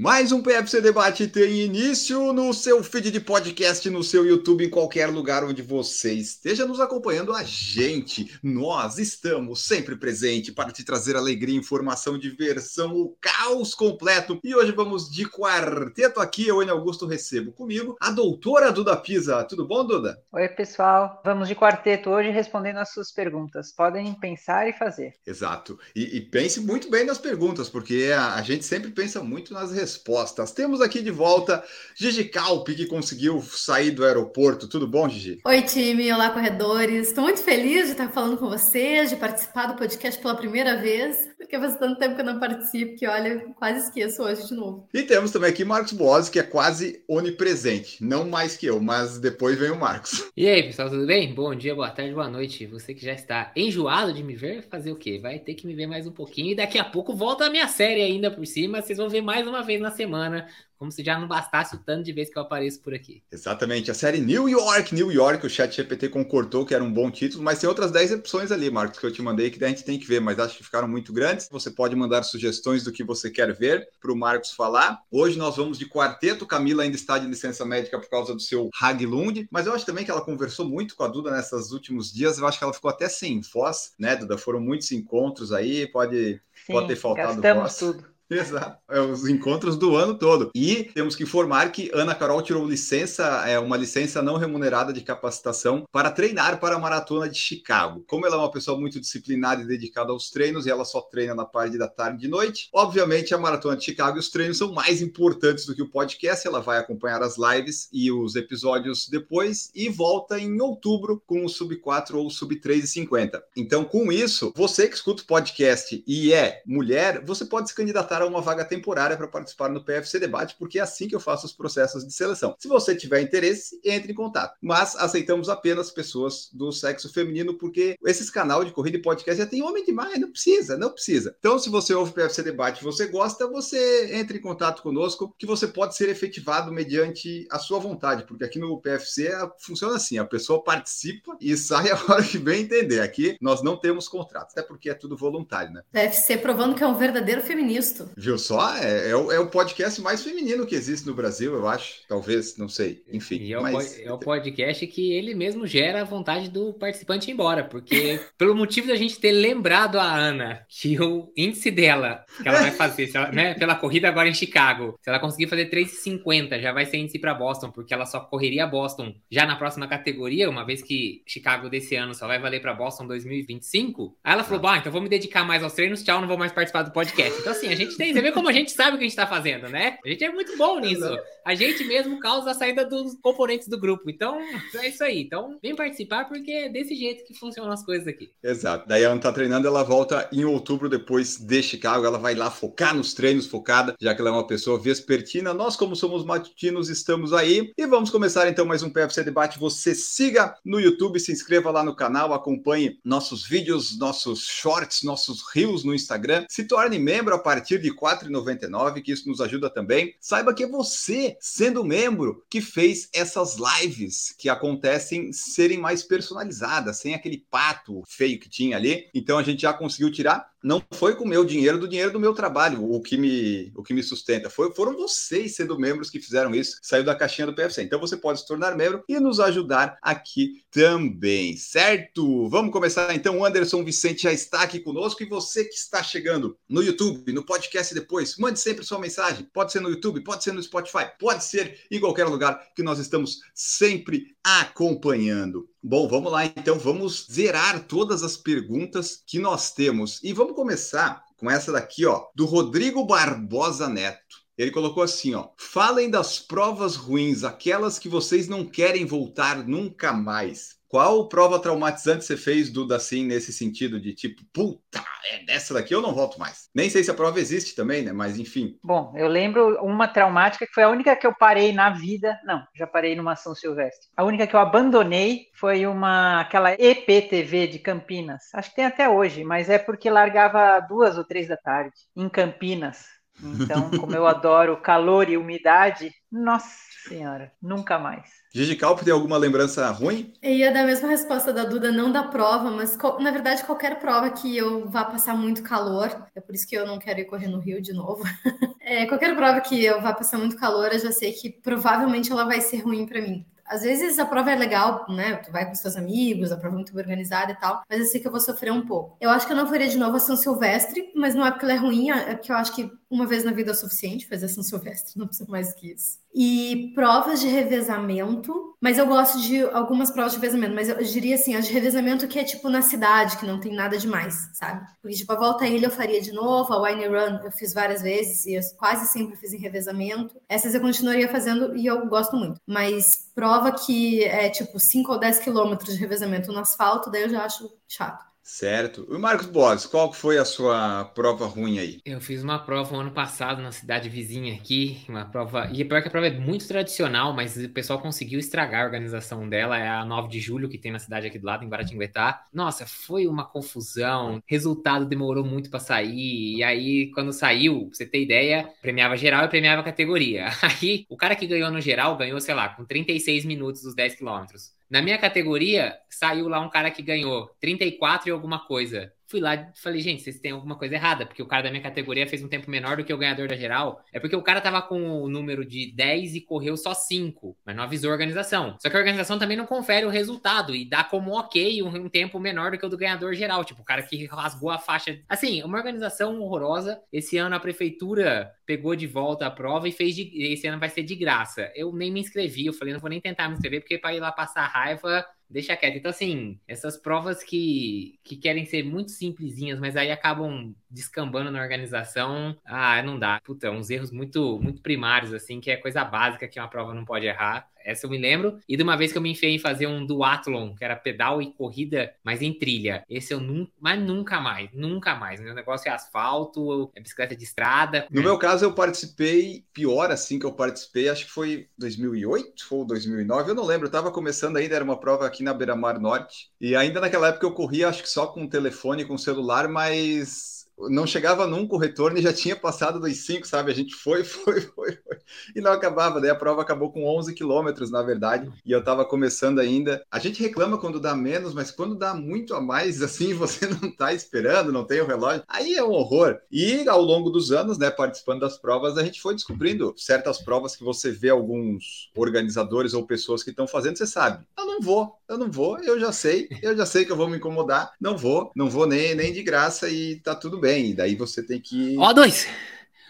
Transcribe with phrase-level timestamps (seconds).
[0.00, 4.70] Mais um PFC Debate tem início no seu feed de podcast, no seu YouTube, em
[4.70, 8.38] qualquer lugar onde você esteja nos acompanhando a gente.
[8.40, 14.38] Nós estamos sempre presente para te trazer alegria, informação, diversão, o caos completo.
[14.44, 16.70] E hoje vamos de quarteto aqui, eu, N.
[16.70, 19.42] Augusto, recebo comigo a doutora Duda Pisa.
[19.42, 20.22] Tudo bom, Duda?
[20.30, 21.20] Oi, pessoal.
[21.24, 23.72] Vamos de quarteto hoje respondendo as suas perguntas.
[23.72, 25.14] Podem pensar e fazer.
[25.26, 25.76] Exato.
[25.92, 29.72] E, e pense muito bem nas perguntas, porque a, a gente sempre pensa muito nas
[29.72, 30.52] respostas respostas.
[30.52, 31.62] Temos aqui de volta
[31.94, 34.68] Gigi Calpe, que conseguiu sair do aeroporto.
[34.68, 35.40] Tudo bom, Gigi?
[35.44, 36.12] Oi, time.
[36.12, 37.08] Olá, corredores.
[37.08, 41.28] Estou muito feliz de estar falando com vocês, de participar do podcast pela primeira vez,
[41.36, 44.86] porque faz tanto tempo que eu não participo que, olha, quase esqueço hoje de novo.
[44.92, 48.04] E temos também aqui Marcos Boas, que é quase onipresente.
[48.04, 50.30] Não mais que eu, mas depois vem o Marcos.
[50.36, 51.34] E aí, pessoal, tudo bem?
[51.34, 52.66] Bom dia, boa tarde, boa noite.
[52.66, 55.18] Você que já está enjoado de me ver, fazer o quê?
[55.18, 57.68] Vai ter que me ver mais um pouquinho e daqui a pouco volta a minha
[57.68, 58.82] série ainda por cima.
[58.82, 60.46] Vocês vão ver mais uma vez na semana
[60.78, 63.22] como se já não bastasse o tanto de vezes que eu apareço por aqui.
[63.32, 63.90] Exatamente.
[63.90, 67.42] A série New York, New York, o chat GPT concordou que era um bom título,
[67.42, 69.98] mas tem outras 10 opções ali, Marcos, que eu te mandei que a gente tem
[69.98, 71.48] que ver, mas acho que ficaram muito grandes.
[71.50, 75.00] Você pode mandar sugestões do que você quer ver para o Marcos falar.
[75.10, 76.46] Hoje nós vamos de quarteto.
[76.46, 80.04] Camila ainda está de licença médica por causa do seu Haglund, mas eu acho também
[80.04, 82.38] que ela conversou muito com a Duda nesses últimos dias.
[82.38, 84.38] Eu acho que ela ficou até sem voz, né, Duda?
[84.38, 87.78] Foram muitos encontros aí, pode, Sim, pode ter faltado gastamos voz.
[87.78, 88.07] tudo.
[88.38, 88.78] Exato.
[88.88, 90.50] É os encontros do ano todo.
[90.54, 95.00] E temos que informar que Ana Carol tirou licença, é uma licença não remunerada de
[95.00, 98.04] capacitação para treinar para a maratona de Chicago.
[98.06, 101.34] Como ela é uma pessoa muito disciplinada e dedicada aos treinos e ela só treina
[101.34, 104.58] na parte da tarde e de noite, obviamente a maratona de Chicago e os treinos
[104.58, 106.46] são mais importantes do que o podcast.
[106.46, 111.48] Ela vai acompanhar as lives e os episódios depois e volta em outubro com o
[111.48, 113.40] sub 4 ou sub 3,50.
[113.56, 118.17] Então, com isso, você que escuta o podcast e é mulher, você pode se candidatar
[118.26, 121.52] uma vaga temporária para participar no PFC Debate, porque é assim que eu faço os
[121.52, 122.54] processos de seleção.
[122.58, 124.56] Se você tiver interesse, entre em contato.
[124.60, 129.46] Mas aceitamos apenas pessoas do sexo feminino, porque esses canal de corrida e podcast já
[129.46, 131.34] tem homem demais, não precisa, não precisa.
[131.38, 135.46] Então, se você ouve o PFC Debate você gosta, você entre em contato conosco, que
[135.46, 140.24] você pode ser efetivado mediante a sua vontade, porque aqui no PFC funciona assim, a
[140.24, 143.00] pessoa participa e sai a hora que bem entender.
[143.00, 145.82] Aqui nós não temos contrato, até porque é tudo voluntário, né?
[145.92, 148.07] PFC provando que é um verdadeiro feminista.
[148.16, 148.76] Viu só?
[148.76, 152.00] É, é, o, é, o, podcast mais feminino que existe no Brasil, eu acho.
[152.08, 153.02] Talvez, não sei.
[153.12, 153.36] Enfim.
[153.36, 153.96] E é, mas...
[153.98, 157.64] o, é o podcast que ele mesmo gera a vontade do participante ir embora.
[157.64, 162.60] Porque, pelo motivo da gente ter lembrado a Ana que o índice dela, que ela
[162.60, 166.72] vai fazer, ela, né, pela corrida agora em Chicago, se ela conseguir fazer 3,50, já
[166.72, 170.64] vai ser índice para Boston, porque ela só correria Boston já na próxima categoria, uma
[170.64, 174.16] vez que Chicago desse ano só vai valer para Boston 2025.
[174.22, 176.52] Aí ela falou: bah, então vou me dedicar mais aos treinos, tchau, não vou mais
[176.52, 177.38] participar do podcast.
[177.40, 179.18] Então, assim, a gente tem você vê como a gente sabe o que a gente
[179.18, 179.98] está fazendo, né?
[180.04, 181.18] A gente é muito bom nisso.
[181.44, 184.08] A gente mesmo causa a saída dos componentes do grupo.
[184.08, 184.38] Então,
[184.76, 185.20] é isso aí.
[185.20, 188.30] Então, vem participar porque é desse jeito que funcionam as coisas aqui.
[188.42, 188.86] Exato.
[188.86, 192.06] Daí ela tá treinando, ela volta em outubro depois de Chicago.
[192.06, 195.52] Ela vai lá focar nos treinos, focada, já que ela é uma pessoa vespertina.
[195.52, 197.72] Nós, como somos matutinos, estamos aí.
[197.76, 199.58] E vamos começar então mais um PFC Debate.
[199.58, 205.42] Você siga no YouTube, se inscreva lá no canal, acompanhe nossos vídeos, nossos shorts, nossos
[205.52, 206.44] reels no Instagram.
[206.48, 210.14] Se torne membro a partir de R$ 4,99, que isso nos ajuda também.
[210.20, 216.98] Saiba que é você, sendo membro, que fez essas lives que acontecem serem mais personalizadas,
[216.98, 219.08] sem aquele pato feio que tinha ali.
[219.14, 220.48] Então a gente já conseguiu tirar.
[220.62, 223.82] Não foi com o meu dinheiro, do dinheiro do meu trabalho, o que me, o
[223.82, 224.50] que me sustenta.
[224.50, 226.78] Foi, foram vocês, sendo membros, que fizeram isso.
[226.82, 227.82] Saiu da caixinha do PFC.
[227.82, 232.48] Então você pode se tornar membro e nos ajudar aqui também, certo?
[232.48, 233.38] Vamos começar então.
[233.38, 237.44] O Anderson Vicente já está aqui conosco e você que está chegando no YouTube, no
[237.44, 239.48] podcast depois, mande sempre sua mensagem.
[239.52, 242.98] Pode ser no YouTube, pode ser no Spotify, pode ser em qualquer lugar que nós
[242.98, 245.68] estamos sempre acompanhando.
[245.90, 251.24] Bom, vamos lá então, vamos zerar todas as perguntas que nós temos e vamos começar
[251.38, 254.36] com essa daqui, ó, do Rodrigo Barbosa Neto.
[254.58, 260.12] Ele colocou assim, ó: "Falem das provas ruins, aquelas que vocês não querem voltar nunca
[260.12, 265.74] mais." Qual prova traumatizante você fez, Duda, assim, nesse sentido de tipo, puta, é dessa
[265.74, 266.68] daqui eu não volto mais?
[266.74, 268.10] Nem sei se a prova existe também, né?
[268.12, 268.78] Mas enfim.
[268.82, 272.38] Bom, eu lembro uma traumática que foi a única que eu parei na vida.
[272.44, 274.08] Não, já parei numa São Silvestre.
[274.16, 278.44] A única que eu abandonei foi uma aquela EPTV de Campinas.
[278.54, 282.28] Acho que tem até hoje, mas é porque largava duas ou três da tarde em
[282.28, 283.04] Campinas.
[283.42, 286.68] Então, como eu adoro calor e umidade, nossa
[287.06, 288.37] senhora, nunca mais.
[288.50, 290.32] Gigi Calpo tem alguma lembrança ruim?
[290.42, 293.98] Eu ia dar a mesma resposta da Duda, não da prova, mas na verdade qualquer
[293.98, 297.26] prova que eu vá passar muito calor, é por isso que eu não quero ir
[297.26, 298.22] correr no Rio de novo.
[298.80, 302.44] é, qualquer prova que eu vá passar muito calor, eu já sei que provavelmente ela
[302.44, 303.44] vai ser ruim para mim.
[303.66, 305.36] Às vezes a prova é legal, né?
[305.36, 308.18] Tu vai com seus amigos, a prova é muito organizada e tal, mas eu sei
[308.18, 309.16] que eu vou sofrer um pouco.
[309.20, 311.66] Eu acho que eu não faria de novo a São Silvestre, mas não é porque
[311.66, 314.26] ela é ruim, é porque eu acho que uma vez na vida é o suficiente
[314.26, 316.18] fazer São Silvestre, não precisa mais que isso.
[316.34, 321.34] E provas de revezamento, mas eu gosto de algumas provas de revezamento, mas eu diria
[321.34, 324.86] assim, as de revezamento que é tipo na cidade, que não tem nada demais, sabe?
[325.00, 327.72] Porque tipo, a volta à ilha eu faria de novo, a Wine Run eu fiz
[327.72, 330.36] várias vezes e eu quase sempre fiz em revezamento.
[330.48, 332.60] Essas eu continuaria fazendo e eu gosto muito.
[332.66, 337.30] Mas prova que é tipo 5 ou 10 quilômetros de revezamento no asfalto, daí eu
[337.30, 338.27] já acho chato.
[338.48, 339.06] Certo.
[339.10, 342.00] E Marcos Borges, qual foi a sua prova ruim aí?
[342.02, 346.00] Eu fiz uma prova no ano passado na cidade vizinha aqui, uma prova, e pior
[346.00, 349.86] que a prova é muito tradicional, mas o pessoal conseguiu estragar a organização dela, é
[349.86, 352.42] a 9 de julho que tem na cidade aqui do lado, em Guaratinguetá.
[352.50, 358.06] Nossa, foi uma confusão, resultado demorou muito para sair, e aí quando saiu, pra você
[358.06, 360.48] ter ideia, premiava geral e premiava categoria.
[360.62, 364.14] Aí, o cara que ganhou no geral ganhou, sei lá, com 36 minutos dos 10
[364.14, 364.77] quilômetros.
[364.90, 369.12] Na minha categoria, saiu lá um cara que ganhou 34 e alguma coisa.
[369.28, 371.82] Fui lá e falei, gente, vocês têm alguma coisa errada, porque o cara da minha
[371.82, 374.02] categoria fez um tempo menor do que o ganhador da geral.
[374.10, 377.76] É porque o cara tava com o número de 10 e correu só 5, mas
[377.76, 378.76] não avisou a organização.
[378.80, 382.08] Só que a organização também não confere o resultado e dá como ok um, um
[382.08, 383.64] tempo menor do que o do ganhador geral.
[383.64, 385.20] Tipo, o cara que rasgou a faixa.
[385.28, 386.98] Assim, uma organização horrorosa.
[387.12, 390.30] Esse ano a prefeitura pegou de volta a prova e fez de.
[390.52, 391.70] Esse ano vai ser de graça.
[391.74, 394.20] Eu nem me inscrevi, eu falei, não vou nem tentar me inscrever, porque para ir
[394.20, 395.96] lá passar raiva deixa quieto.
[395.96, 401.60] Então, assim, essas provas que, que querem ser muito simplesinhas, mas aí acabam descambando na
[401.60, 403.40] organização, ah, não dá.
[403.44, 407.04] Puta, uns erros muito, muito primários, assim, que é coisa básica que uma prova não
[407.04, 407.68] pode errar.
[407.84, 408.58] Essa eu me lembro.
[408.68, 411.40] E de uma vez que eu me enfiei em fazer um duatlon, que era pedal
[411.40, 413.02] e corrida, mas em trilha.
[413.08, 415.40] Esse eu nunca, mas nunca mais, nunca mais.
[415.40, 418.06] Meu negócio é asfalto, é bicicleta de estrada.
[418.10, 422.84] No meu caso, eu participei, pior assim que eu participei, acho que foi 2008 ou
[422.84, 423.86] 2009, eu não lembro.
[423.86, 426.50] Eu tava começando ainda, era uma prova aqui na Beira Mar Norte.
[426.60, 430.57] E ainda naquela época eu corria, acho que só com telefone, com celular, mas
[430.90, 433.70] não chegava nunca o retorno e já tinha passado dos cinco, sabe?
[433.72, 435.18] A gente foi, foi, foi, foi,
[435.56, 436.20] e não acabava.
[436.20, 440.04] Daí a prova acabou com 11 quilômetros, na verdade, e eu tava começando ainda.
[440.10, 443.90] A gente reclama quando dá menos, mas quando dá muito a mais, assim, você não
[443.90, 446.38] tá esperando, não tem o relógio, aí é um horror.
[446.50, 450.76] E ao longo dos anos, né, participando das provas, a gente foi descobrindo certas provas
[450.76, 455.18] que você vê alguns organizadores ou pessoas que estão fazendo, você sabe, eu não vou,
[455.28, 458.16] eu não vou, eu já sei, eu já sei que eu vou me incomodar, não
[458.16, 460.90] vou, não vou nem, nem de graça e tá tudo bem bem.
[460.90, 461.96] E daí você tem que.
[461.98, 462.46] Ó, dois!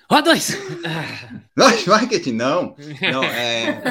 [0.09, 0.57] Ó, dois!
[1.87, 2.77] Marketing, não.
[3.03, 3.83] Não, é.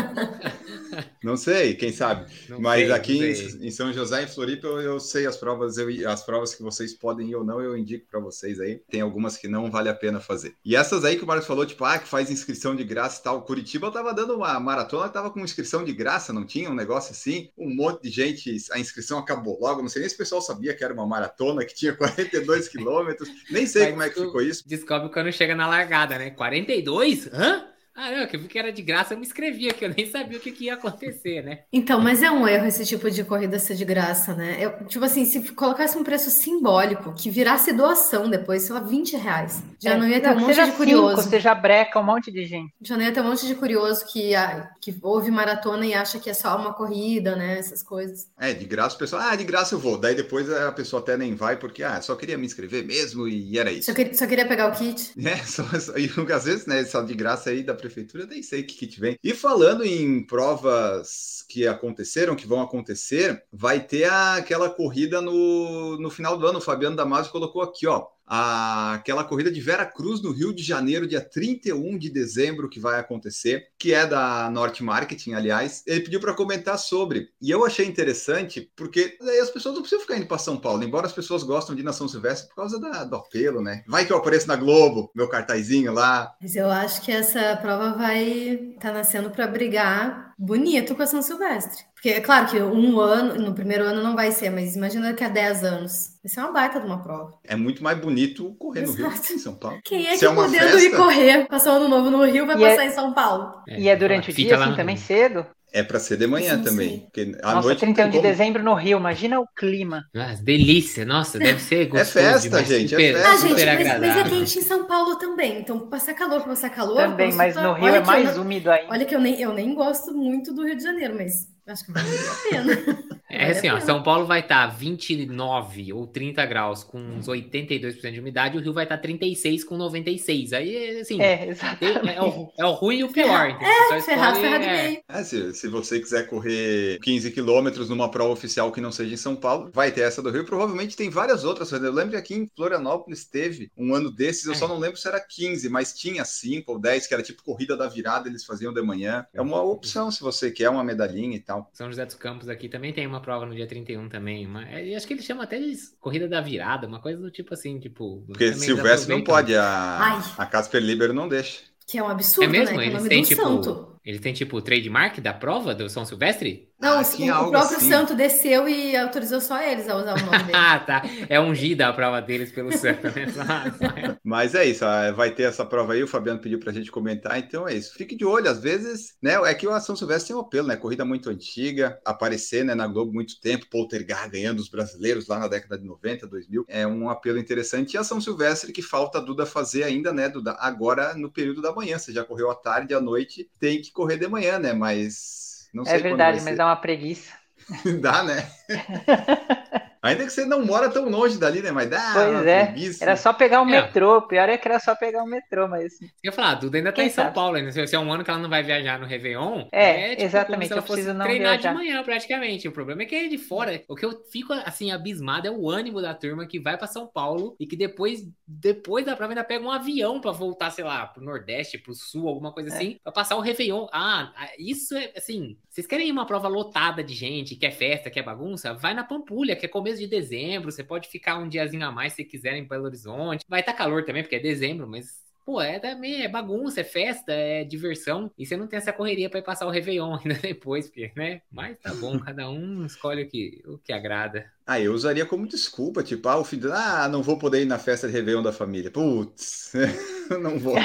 [1.24, 2.32] Não sei, quem sabe.
[2.50, 5.78] Não Mas sei, aqui em, em, São José, em Floripa, eu, eu, sei as provas,
[5.78, 8.82] eu, as provas que vocês podem ir ou não, eu indico para vocês aí.
[8.90, 10.56] Tem algumas que não vale a pena fazer.
[10.64, 13.24] E essas aí que o Marcos falou, tipo, ah, que faz inscrição de graça e
[13.24, 13.42] tal.
[13.42, 17.50] Curitiba tava dando uma maratona, tava com inscrição de graça, não tinha um negócio assim?
[17.58, 19.82] Um monte de gente, a inscrição acabou logo.
[19.82, 23.30] Não sei nem se o pessoal sabia que era uma maratona, que tinha 42 quilômetros.
[23.50, 24.68] Nem sei Mas como é que ficou isso.
[24.68, 26.32] Descobre quando chega na largada, né?
[26.32, 27.28] 42?
[27.34, 27.77] Hã?
[27.98, 30.08] Ah, não, que eu vi que era de graça, eu me inscrevia, que eu nem
[30.08, 31.62] sabia o que, que, ia acontecer, né?
[31.74, 34.56] Então, mas é um erro esse tipo de corrida ser de graça, né?
[34.60, 39.18] Eu, tipo assim, se colocasse um preço simbólico, que virasse doação depois, sei lá, 20
[39.18, 41.18] reais, já é, não ia ter não, um monte de curioso.
[41.18, 42.72] Cinco, você já breca um monte de gente.
[42.80, 44.34] Já não ia ter um monte de curioso que,
[44.80, 47.58] que ouve maratona e acha que é só uma corrida, né?
[47.58, 48.28] Essas coisas.
[48.40, 49.98] É, de graça o pessoal, ah, de graça eu vou.
[49.98, 53.58] Daí depois a pessoa até nem vai, porque, ah, só queria me inscrever mesmo e
[53.58, 53.86] era isso.
[53.86, 55.14] Só, que, só queria pegar o kit.
[55.28, 58.64] É, só, só, e às vezes, né, só de graça aí da prefeitura, nem sei
[58.64, 59.18] que kit vem.
[59.24, 66.10] E falando em provas que aconteceram, que vão acontecer, vai ter aquela corrida no, no
[66.10, 66.60] final do ano.
[66.60, 68.08] O Fabiano Damasio colocou aqui, ó.
[68.28, 72.80] A, aquela corrida de Vera Cruz no Rio de Janeiro, dia 31 de dezembro, que
[72.80, 75.84] vai acontecer, que é da Norte Marketing, aliás.
[75.88, 77.30] Ele pediu para comentar sobre.
[77.42, 80.84] E eu achei interessante, porque aí as pessoas não precisam ficar indo para São Paulo,
[80.84, 83.84] embora as pessoas gostam de ir na São Silvestre por causa da, do apelo, né?
[83.88, 86.36] Vai que eu apareço na Globo, meu cartazinho lá.
[86.42, 91.08] Mas eu acho que essa prova vai estar tá nascendo para brigar bonito com a
[91.08, 91.84] São Silvestre.
[91.98, 95.24] Porque é claro que um ano, no primeiro ano não vai ser, mas imagina que
[95.24, 96.10] há 10 anos.
[96.24, 97.34] Vai ser uma baita de uma prova.
[97.44, 99.80] É muito mais bonito correr no Rio que em São Paulo.
[99.84, 102.24] Quem é Se que é uma podendo festa- ir correr, passar o ano novo no
[102.24, 103.52] Rio, vai E é- passar em São Paulo?
[103.68, 105.44] E é durante o dia, assim, também cedo.
[105.74, 106.90] É para ser de manhã Sim, também.
[106.90, 107.00] sim.
[107.00, 108.24] Porque à Nossa, noite não 31 tem de como.
[108.32, 110.04] dezembro no Rio, imagina o clima.
[110.16, 112.12] Ah, delícia, nossa, deve ser gostoso.
[112.14, 113.30] festa, demais, gente, é super, festa.
[113.30, 115.60] Ah, super gente, mas, mas é quente em São Paulo também.
[115.60, 116.96] Então, passar calor passar calor.
[116.98, 118.92] Também, mas no Rio é mais não- úmido ainda.
[118.94, 121.86] Olha que eu nem, eu nem gosto muito do Rio de Janeiro, mas acho
[122.50, 123.17] que.
[123.30, 123.80] É assim, ó.
[123.80, 128.64] São Paulo vai estar 29 ou 30 graus com uns 82% de umidade, e o
[128.64, 130.54] Rio vai estar 36 com 96.
[130.54, 132.10] Aí, assim, É, é, exatamente.
[132.10, 133.58] é o, é o ruim e o pior.
[133.90, 135.02] só É, ferrado, ferrado é.
[135.08, 139.18] É, se, se você quiser correr 15 quilômetros numa prova oficial que não seja em
[139.18, 140.46] São Paulo, vai ter essa do Rio.
[140.46, 141.72] Provavelmente tem várias outras.
[141.72, 144.56] Eu lembro que aqui em Florianópolis teve um ano desses, eu É.
[144.56, 147.76] só não lembro se era 15, mas tinha 5 ou 10, que era tipo corrida
[147.76, 149.26] da virada, eles faziam de manhã.
[149.34, 151.70] É uma opção se você quer uma medalhinha e tal.
[151.74, 154.46] São José dos Campos aqui também tem uma prova no dia 31 também.
[154.46, 157.54] Uma, é, acho que eles chamam até de corrida da virada, uma coisa do tipo
[157.54, 158.24] assim, tipo.
[158.28, 159.24] Porque Silvestre não aproveitam.
[159.24, 160.34] pode, a, Ai.
[160.38, 161.62] a Casper Libero não deixa.
[161.86, 162.78] Que é um absurdo, É mesmo?
[162.78, 162.84] né?
[162.84, 163.42] Que é o Eles nome têm do tipo.
[163.42, 163.94] santo.
[164.04, 166.70] Eles têm tipo o trademark da prova do São Silvestre?
[166.80, 167.90] Não, Ah, o- próprio assim.
[167.90, 170.52] santo desceu e autorizou só eles a usar o nome dele.
[170.58, 171.02] Ah, tá.
[171.28, 173.26] É ungida a prova deles pelo santo, né?
[174.24, 177.40] Mas é isso, ah, vai ter essa prova aí, o Fabiano pediu pra gente comentar,
[177.40, 177.94] então é isso.
[177.96, 179.34] Fique de olho, às vezes, né?
[179.46, 180.76] É que o São Silvestre tem um apelo, né?
[180.76, 185.48] Corrida muito antiga, aparecer né, na Globo muito tempo, Poltergar ganhando os brasileiros lá na
[185.48, 187.94] década de 90, 2000, é um apelo interessante.
[187.94, 190.56] E a São Silvestre que falta a Duda fazer ainda, né, Duda?
[190.60, 194.18] Agora no período da manhã, você já correu à tarde, à noite, tem que correr
[194.18, 194.74] de manhã, né?
[194.74, 197.34] Mas não É verdade, mas dá uma preguiça.
[198.02, 198.48] Dá, né?
[200.08, 201.72] Ainda que você não mora tão longe dali, né?
[201.72, 203.04] Mas dá Pois é, preguiça.
[203.04, 203.72] Era só pegar o É.
[203.72, 204.22] metrô.
[204.28, 206.92] Pior é que era só pegar o metrô, mas Eu ia falar, a Duda ainda
[206.92, 207.32] tá Quem em São?
[207.34, 207.72] Paulo ainda.
[207.72, 210.48] Se se é um ano que ela não vai viajar no Réveillon, É, tipo, exatamente,
[210.48, 211.70] como se ela eu fosse preciso não treinar viajar.
[211.72, 212.68] de manhã, praticamente.
[212.68, 213.82] O problema é que é de fora.
[213.88, 217.08] O que eu fico, assim, abismado é o ânimo da turma que vai pra São
[217.08, 221.06] Paulo e que depois, depois da prova ainda pega um avião pra voltar, sei lá,
[221.08, 222.74] pro Nordeste, pro Sul, alguma coisa É.
[222.74, 223.88] assim, pra passar o Réveillon.
[223.94, 228.24] Ah, isso é, assim, vocês querem ir uma prova lotada de gente, quer festa, quer
[228.24, 228.74] bagunça?
[228.74, 232.14] Vai na Pampulha, que é começo de dezembro, você pode ficar um diazinho a mais
[232.14, 233.44] se quiser em Belo Horizonte.
[233.50, 237.32] Vai estar calor também, porque é dezembro, mas Pô, é também é bagunça, é festa,
[237.32, 238.30] é diversão.
[238.38, 241.42] E você não tem essa correria pra ir passar o Réveillon ainda depois, porque, né?
[241.50, 244.46] Mas tá bom, cada um escolhe o que, o que agrada.
[244.66, 246.74] Ah, eu usaria como desculpa, tipo, ah, o fim do...
[246.74, 248.92] ah, não vou poder ir na festa de Réveillon da família.
[248.92, 249.72] Putz,
[250.42, 250.76] não vou.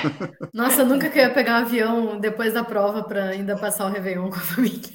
[0.55, 4.31] Nossa, eu nunca queria pegar um avião depois da prova pra ainda passar o Réveillon
[4.31, 4.91] com a família.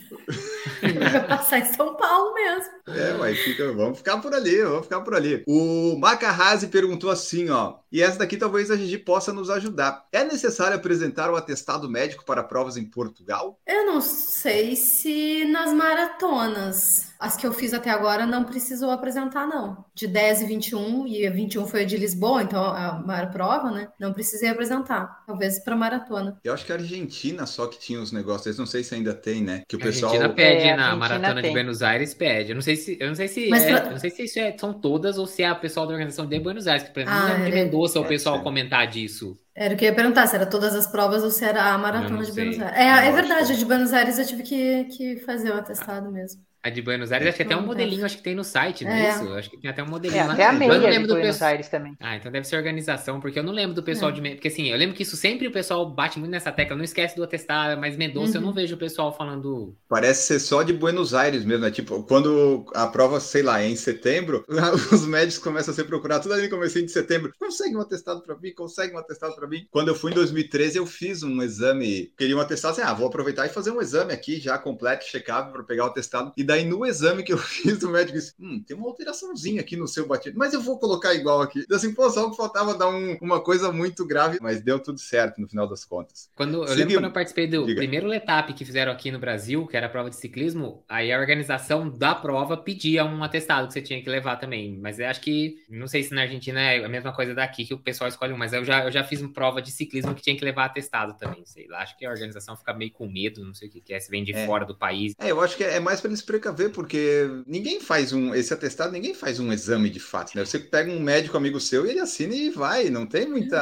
[0.82, 2.77] Eu ia passar em São Paulo mesmo.
[2.88, 5.44] É, mas fica, vamos ficar por ali, vamos ficar por ali.
[5.48, 10.06] O Macarrazi perguntou assim, ó, e essa daqui talvez a Gigi possa nos ajudar.
[10.12, 13.60] É necessário apresentar o atestado médico para provas em Portugal?
[13.68, 19.48] Eu não sei se nas maratonas, as que eu fiz até agora, não precisou apresentar,
[19.48, 19.86] não.
[19.94, 23.72] De 10 e 21, e a 21 foi a de Lisboa, então a maior prova,
[23.72, 23.90] né?
[24.00, 25.24] Não precisei apresentar.
[25.26, 26.40] Talvez para maratona.
[26.44, 29.42] Eu acho que a Argentina só que tinha os negócios, não sei se ainda tem,
[29.44, 29.64] né?
[29.68, 30.12] Que o A pessoal...
[30.14, 31.52] Argentina pede É, a na Argentina maratona de tem.
[31.52, 32.52] Buenos Aires, pede.
[32.52, 34.24] Eu não sei se, eu não sei se, Mas é- pra- eu não sei se
[34.24, 37.00] isso é- são todas ou se é a pessoal da organização de Buenos Aires, que
[37.00, 39.38] mim Ah, não lembro de é- Mendoza o pessoal comentar disso.
[39.56, 41.78] Era o que eu ia perguntar, se era todas as provas ou se era a
[41.78, 42.46] maratona não de sei.
[42.46, 42.78] Buenos Aires.
[42.78, 46.46] É, é verdade, de Buenos Aires eu tive que, que fazer o atestado mesmo.
[46.68, 48.92] A de Buenos Aires, acho que até um modelinho, acho que tem no site, não
[48.92, 49.10] é, É.
[49.12, 49.34] isso?
[49.34, 50.34] Acho que tem até um é, modelinho lá.
[50.34, 51.50] até a Eu meia não de lembro do Buenos pessoal.
[51.52, 51.96] Aires também.
[52.00, 54.14] Ah, então deve ser organização, porque eu não lembro do pessoal É.
[54.14, 54.22] de.
[54.32, 57.16] Porque assim, eu lembro que isso sempre o pessoal bate muito nessa tecla, não esquece
[57.16, 58.48] do atestado, mas Mendonça eu Uhum.
[58.48, 59.76] não vejo o pessoal falando.
[59.88, 61.72] Parece ser só de Buenos Aires mesmo, né?
[61.72, 64.46] Tipo, quando a prova, sei lá, é em setembro,
[64.92, 67.32] os médicos começam a ser procurados tudo ali no começo de setembro.
[67.40, 68.54] Consegue um atestado pra mim?
[68.54, 69.66] Consegue um atestado pra mim?
[69.72, 73.08] Quando eu fui em 2013, eu fiz um exame, queria um atestado, assim, ah, vou
[73.08, 76.32] aproveitar e fazer um exame aqui já completo, checável, pra pegar o atestado.
[76.36, 77.38] E daí no exame que eu
[77.78, 80.80] fiz, o médico disse, hum, tem uma alteraçãozinha aqui no seu batido, mas eu vou
[80.80, 81.66] colocar igual aqui.
[81.70, 85.00] Eu assim, pô, só que faltava dar um- uma coisa muito grave, mas deu tudo
[85.00, 86.30] certo no final das contas.
[86.36, 86.78] Quando, eu Seguimos.
[86.80, 87.78] lembro quando eu participei do Diga.
[87.80, 91.20] primeiro Letap que fizeram aqui no Brasil, que era a prova de ciclismo, aí a
[91.20, 94.78] organização da prova pedia um atestado que você tinha que levar também.
[94.80, 97.74] Mas eu acho que, não sei se na Argentina é a mesma coisa daqui, que
[97.74, 100.22] o pessoal escolhe um, mas eu já, eu já fiz uma prova de ciclismo que
[100.22, 101.44] tinha que levar atestado também.
[101.46, 103.94] Sei lá, acho que a organização fica meio com medo, não sei o que que
[103.94, 104.46] é, se vem de É.
[104.46, 105.14] fora do país.
[105.20, 108.34] É, eu acho que é mais para eles ver, porque ninguém faz um.
[108.34, 110.46] Esse atestado, ninguém faz um exame de fato, né?
[110.46, 113.58] Você pega um médico amigo seu e ele assina e vai, não tem muita.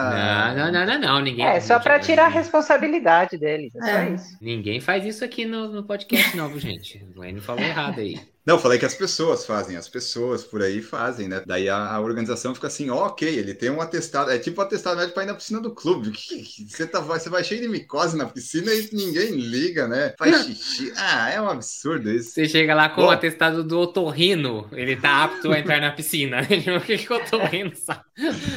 [0.56, 1.22] Não, não, não, não, não.
[1.22, 3.74] Ninguém, É, só para tirar a responsabilidade deles.
[3.76, 4.10] É, só É.
[4.14, 4.38] isso.
[4.42, 7.04] Ninguém faz isso aqui no, no podcast novo, gente.
[7.16, 8.20] O Lene falou errado aí.
[8.46, 11.42] Não, eu falei que as pessoas fazem, as pessoas por aí fazem, né?
[11.48, 14.64] Daí a, a organização fica assim, ó, ok, ele tem um atestado, é tipo um
[14.64, 16.12] atestado médico para ir na piscina do clube.
[16.12, 19.88] Que- que- Você, tá, vai- você vai cheio de micose na piscina e ninguém liga,
[19.88, 20.14] né?
[20.20, 20.94] Faz xixi.
[20.96, 22.32] Ah, é um absurdo isso.
[22.32, 23.08] Você chega lá com Bom.
[23.08, 26.42] o atestado do otorrino, ele tá apto a entrar na piscina.
[26.78, 28.02] o que que o otorrino sabe?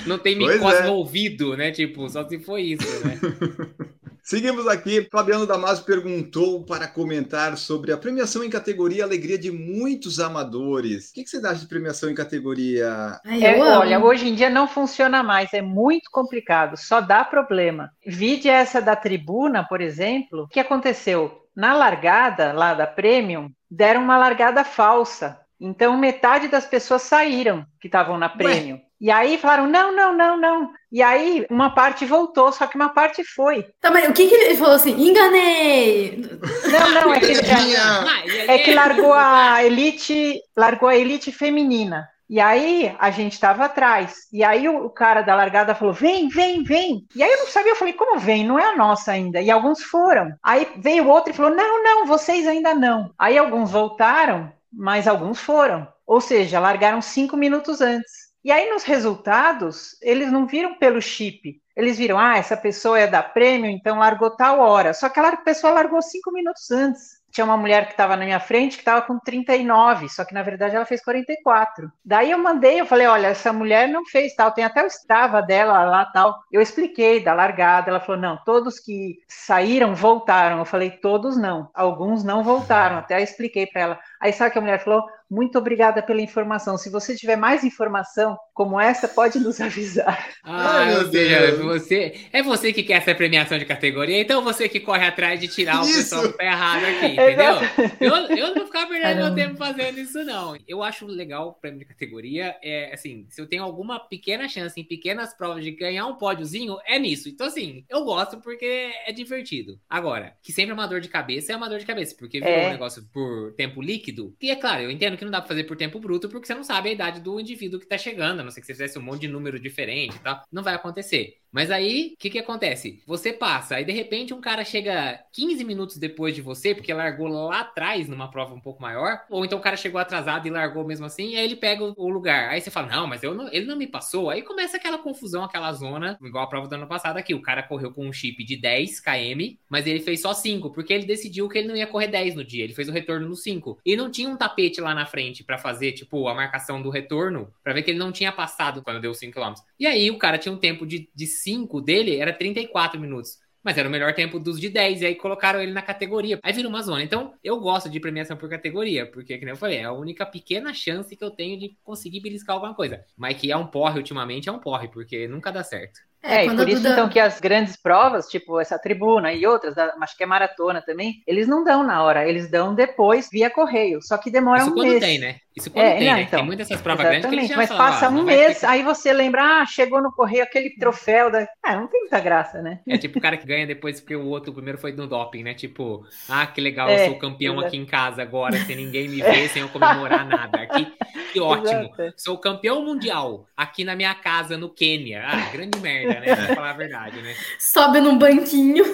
[0.06, 0.82] Não tem micose é.
[0.86, 1.70] no ouvido, né?
[1.70, 3.18] Tipo, só se foi isso, né?
[4.28, 5.08] Seguimos aqui.
[5.10, 11.08] Fabiano Damasio perguntou para comentar sobre a premiação em categoria Alegria de muitos amadores.
[11.08, 13.18] O que, que você acha de premiação em categoria?
[13.24, 17.90] Ai, É, olha, hoje em dia não funciona mais, é muito complicado, só dá problema.
[18.06, 21.46] Vide essa da tribuna, por exemplo, o que aconteceu?
[21.56, 25.40] Na largada lá da Premium, deram uma largada falsa.
[25.58, 28.78] Então, metade das pessoas saíram que estavam na Premium.
[29.00, 30.70] E aí falaram: não, não, não, não.
[30.90, 33.64] E aí uma parte voltou, só que uma parte foi.
[33.80, 34.92] Tá, mas o que, que ele falou assim?
[34.92, 36.24] Enganei!
[36.70, 42.08] Não, não, é que, e é que largou a elite, largou a elite feminina.
[42.28, 44.26] E aí a gente estava atrás.
[44.30, 47.06] E aí o, o cara da largada falou: vem, vem, vem.
[47.14, 48.44] E aí eu não sabia, eu falei, como vem?
[48.44, 49.40] Não é a nossa ainda.
[49.40, 50.34] E alguns foram.
[50.42, 53.12] Aí veio outro e falou: não, não, vocês ainda não.
[53.18, 55.88] Aí alguns voltaram, mas alguns foram.
[56.06, 58.27] Ou seja, largaram cinco minutos antes.
[58.44, 61.60] E aí nos resultados, eles não viram pelo chip.
[61.76, 64.92] Eles viram, ah, essa pessoa é da prêmio, então largou tal hora.
[64.92, 67.18] Só que a pessoa largou cinco minutos antes.
[67.30, 70.42] Tinha uma mulher que estava na minha frente que estava com 39, só que na
[70.42, 71.92] verdade ela fez 44.
[72.04, 75.42] Daí eu mandei, eu falei, olha, essa mulher não fez tal, tem até o Strava
[75.42, 76.40] dela lá tal.
[76.50, 80.58] Eu expliquei da largada, ela falou, não, todos que saíram voltaram.
[80.58, 82.98] Eu falei, todos não, alguns não voltaram.
[82.98, 84.00] Até expliquei para ela.
[84.20, 85.04] Aí sabe que a mulher falou?
[85.30, 86.76] Muito obrigada pela informação.
[86.78, 90.28] Se você tiver mais informação como essa, pode nos avisar.
[90.42, 91.58] Ah, Ai, meu ou seja, Deus.
[91.58, 95.48] você, é você que quer essa premiação de categoria, então você que corre atrás de
[95.48, 95.96] tirar o Isso.
[95.98, 97.54] pessoal que tá errado aqui, entendeu?
[98.00, 100.56] Eu, eu não vou ficar perdendo meu tempo fazendo isso, não.
[100.66, 104.80] Eu acho legal o prêmio de categoria, é assim, se eu tenho alguma pequena chance
[104.80, 107.28] em pequenas provas de ganhar um pódiozinho, é nisso.
[107.28, 109.78] Então, assim, eu gosto porque é divertido.
[109.88, 112.54] Agora, que sempre é uma dor de cabeça, é uma dor de cabeça, porque virou
[112.54, 112.66] É.
[112.68, 114.34] um negócio por tempo líquido.
[114.40, 116.54] E é claro, eu entendo que não dá pra fazer por tempo bruto, porque você
[116.54, 118.98] não sabe a idade do indivíduo que tá chegando, a não ser que você fizesse
[118.98, 120.42] um monte de número diferente e tal.
[120.50, 121.38] Não vai acontecer.
[121.52, 123.02] Mas aí, o que que acontece?
[123.06, 127.28] Você passa, aí de repente um cara chega 15 minutos depois de você, porque largou
[127.28, 130.84] lá atrás numa prova um pouco maior, ou então o cara chegou atrasado e largou
[130.86, 132.48] mesmo assim, e aí ele pega o, lugar.
[132.50, 134.30] Aí você fala, não, mas eu não- ele não me passou.
[134.30, 137.34] Aí começa aquela confusão, aquela zona, igual a prova do ano passado aqui.
[137.34, 140.92] O cara correu com um chip de 10 km, mas ele fez só 5, porque
[140.92, 143.36] ele decidiu que ele não ia correr 10 no dia, ele fez o retorno no
[143.36, 143.78] 5.
[143.84, 147.52] E não tinha um tapete lá na frente pra fazer, tipo, a marcação do retorno,
[147.62, 149.62] pra ver que ele não tinha passado quando deu 5 km.
[149.78, 153.38] E aí o cara tinha um tempo de, de 5 dele, era 34 minutos.
[153.62, 156.38] Mas era o melhor tempo dos de 10, e aí colocaram ele na categoria.
[156.42, 157.02] Aí vira uma zona.
[157.02, 160.72] Então, eu gosto de premiação por categoria, porque, como eu falei, é a única pequena
[160.72, 163.04] chance que eu tenho de conseguir beliscar alguma coisa.
[163.16, 166.00] Mas que é um porre ultimamente, é um porre, porque nunca dá certo.
[166.22, 169.46] É, e quando por isso Duda- então que as grandes provas, tipo essa tribuna e
[169.46, 173.28] outras, da- acho que é maratona também, eles não dão na hora, eles dão depois
[173.30, 175.00] via correio, só que demora Isso um quando mês.
[175.00, 175.36] tem, né?
[175.56, 176.22] Isso quando É, tem, não, né?
[176.22, 178.24] então, tem muitas essas provas grandes que eles Exatamente, já mas falam, passa um vai
[178.24, 181.48] mês, ter- aí você lembra, ah, chegou no correio aquele troféu da.
[181.64, 182.80] Ah, não tem muita graça, né?
[182.88, 185.54] É tipo o cara que ganha depois porque o outro primeiro foi no doping, né?
[185.54, 187.66] Tipo, ah, que legal, É, eu sou campeão exato.
[187.68, 190.62] aqui em casa agora, sem ninguém me ver, sem eu comemorar nada.
[190.62, 190.96] Aqui,
[191.30, 191.90] que ótimo.
[191.98, 192.14] Exato.
[192.16, 195.22] Sou campeão mundial aqui na minha casa no Quênia.
[195.26, 196.36] Ah, grande merda, né?
[196.36, 197.34] Pra falar a verdade, né?
[197.58, 198.84] Sobe num banquinho.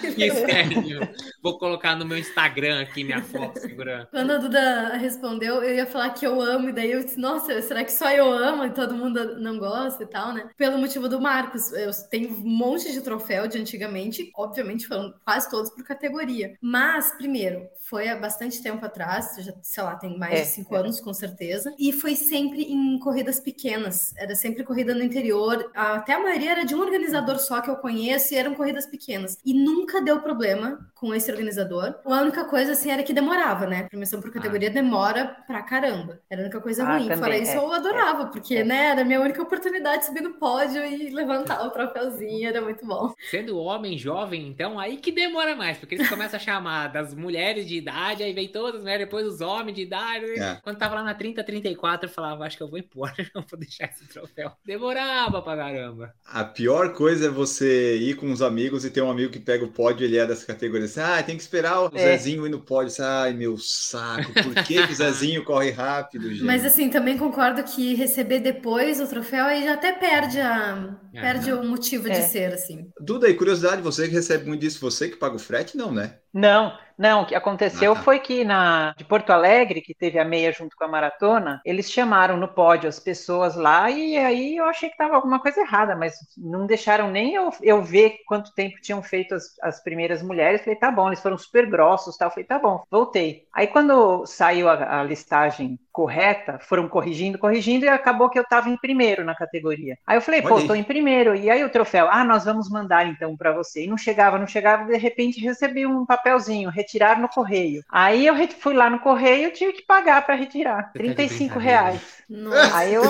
[0.00, 1.00] Que sério.
[1.42, 4.06] Vou colocar no meu Instagram aqui minha foto segurando.
[4.10, 7.60] Quando a Duda respondeu, eu ia falar que eu amo, e daí eu disse, nossa,
[7.62, 10.50] será que só eu amo e todo mundo não gosta e tal, né?
[10.56, 11.72] Pelo motivo do Marcos.
[11.72, 16.54] Eu tenho um monte de troféu de antigamente, obviamente foram quase todos por categoria.
[16.60, 20.74] Mas, primeiro, foi há bastante tempo atrás, já, sei lá, tem mais É, de cinco
[20.76, 20.78] é.
[20.78, 21.74] anos, com certeza.
[21.78, 24.14] E foi sempre em corridas pequenas.
[24.16, 25.70] Era sempre corrida no interior.
[25.74, 29.36] Até a maioria era de um organizador só que eu conheço e eram corridas pequenas.
[29.44, 31.94] E nunca deu problema com esse organizador.
[32.04, 33.84] A única coisa, assim, era que demorava, né?
[33.88, 36.20] Premiação por categoria demora pra caramba.
[36.28, 37.04] Era a única coisa Ah, ruim.
[37.08, 37.56] também, Fora isso, é.
[37.56, 38.64] eu adorava, porque, É.
[38.64, 42.46] né, era a minha única oportunidade de subir no pódio e levantar o troféuzinho.
[42.46, 43.14] Era muito bom.
[43.30, 47.66] Sendo homem jovem, então, aí que demora mais, porque eles começam a chamar das mulheres
[47.66, 50.26] de idade, aí vem todas as mulheres, depois os homens de idade.
[50.38, 50.58] É.
[50.62, 53.58] Quando tava lá na 30, 34, eu falava, acho que eu vou embora, não vou
[53.58, 54.52] deixar esse troféu.
[54.64, 56.12] Demorava pra caramba.
[56.26, 59.64] A pior coisa é você ir com os amigos e ter um amigo que pega
[59.64, 60.84] o pódio ele é dessa categoria.
[60.86, 61.98] Assim, ah, tem que esperar o É.
[62.18, 62.92] Zezinho ir no pódio.
[63.02, 66.42] Ai, meu saco, por que, que o Zezinho corre rápido, gente?
[66.44, 71.20] Mas assim, também concordo que receber depois o troféu aí já até perde a É.
[71.20, 72.22] perde o motivo de É.
[72.22, 72.88] ser assim.
[73.00, 75.76] Duda, e curiosidade, você que recebe muito disso, você que paga o frete?
[75.76, 76.18] Não, né?
[76.32, 78.00] Não, não, o que aconteceu Ah, tá.
[78.04, 81.90] foi que na de Porto Alegre, que teve a meia junto com a maratona, eles
[81.90, 85.96] chamaram no pódio as pessoas lá e aí eu achei que estava alguma coisa errada,
[85.96, 90.60] mas não deixaram nem eu, eu ver quanto tempo tinham feito as, as primeiras mulheres.
[90.62, 92.30] Falei, tá bom, eles foram super grossos, tal.
[92.30, 93.46] Falei, tá bom, voltei.
[93.52, 98.68] Aí quando saiu a, a listagem correta, foram corrigindo, corrigindo e acabou que eu estava
[98.68, 99.96] em primeiro na categoria.
[100.06, 100.66] Aí eu falei, Olha pô, aí.
[100.66, 101.34] tô em primeiro.
[101.34, 103.84] E aí o troféu, ah, nós vamos mandar então para você.
[103.84, 107.82] E não chegava, não chegava, de repente recebi um papelzinho, retirar no correio.
[107.90, 111.14] Aí eu fui lá no correio, eu tive que pagar para retirar, Você tá de
[111.14, 111.80] 35 brincadeira.
[111.80, 112.22] reais.
[112.28, 113.02] Nossa, Aí eu.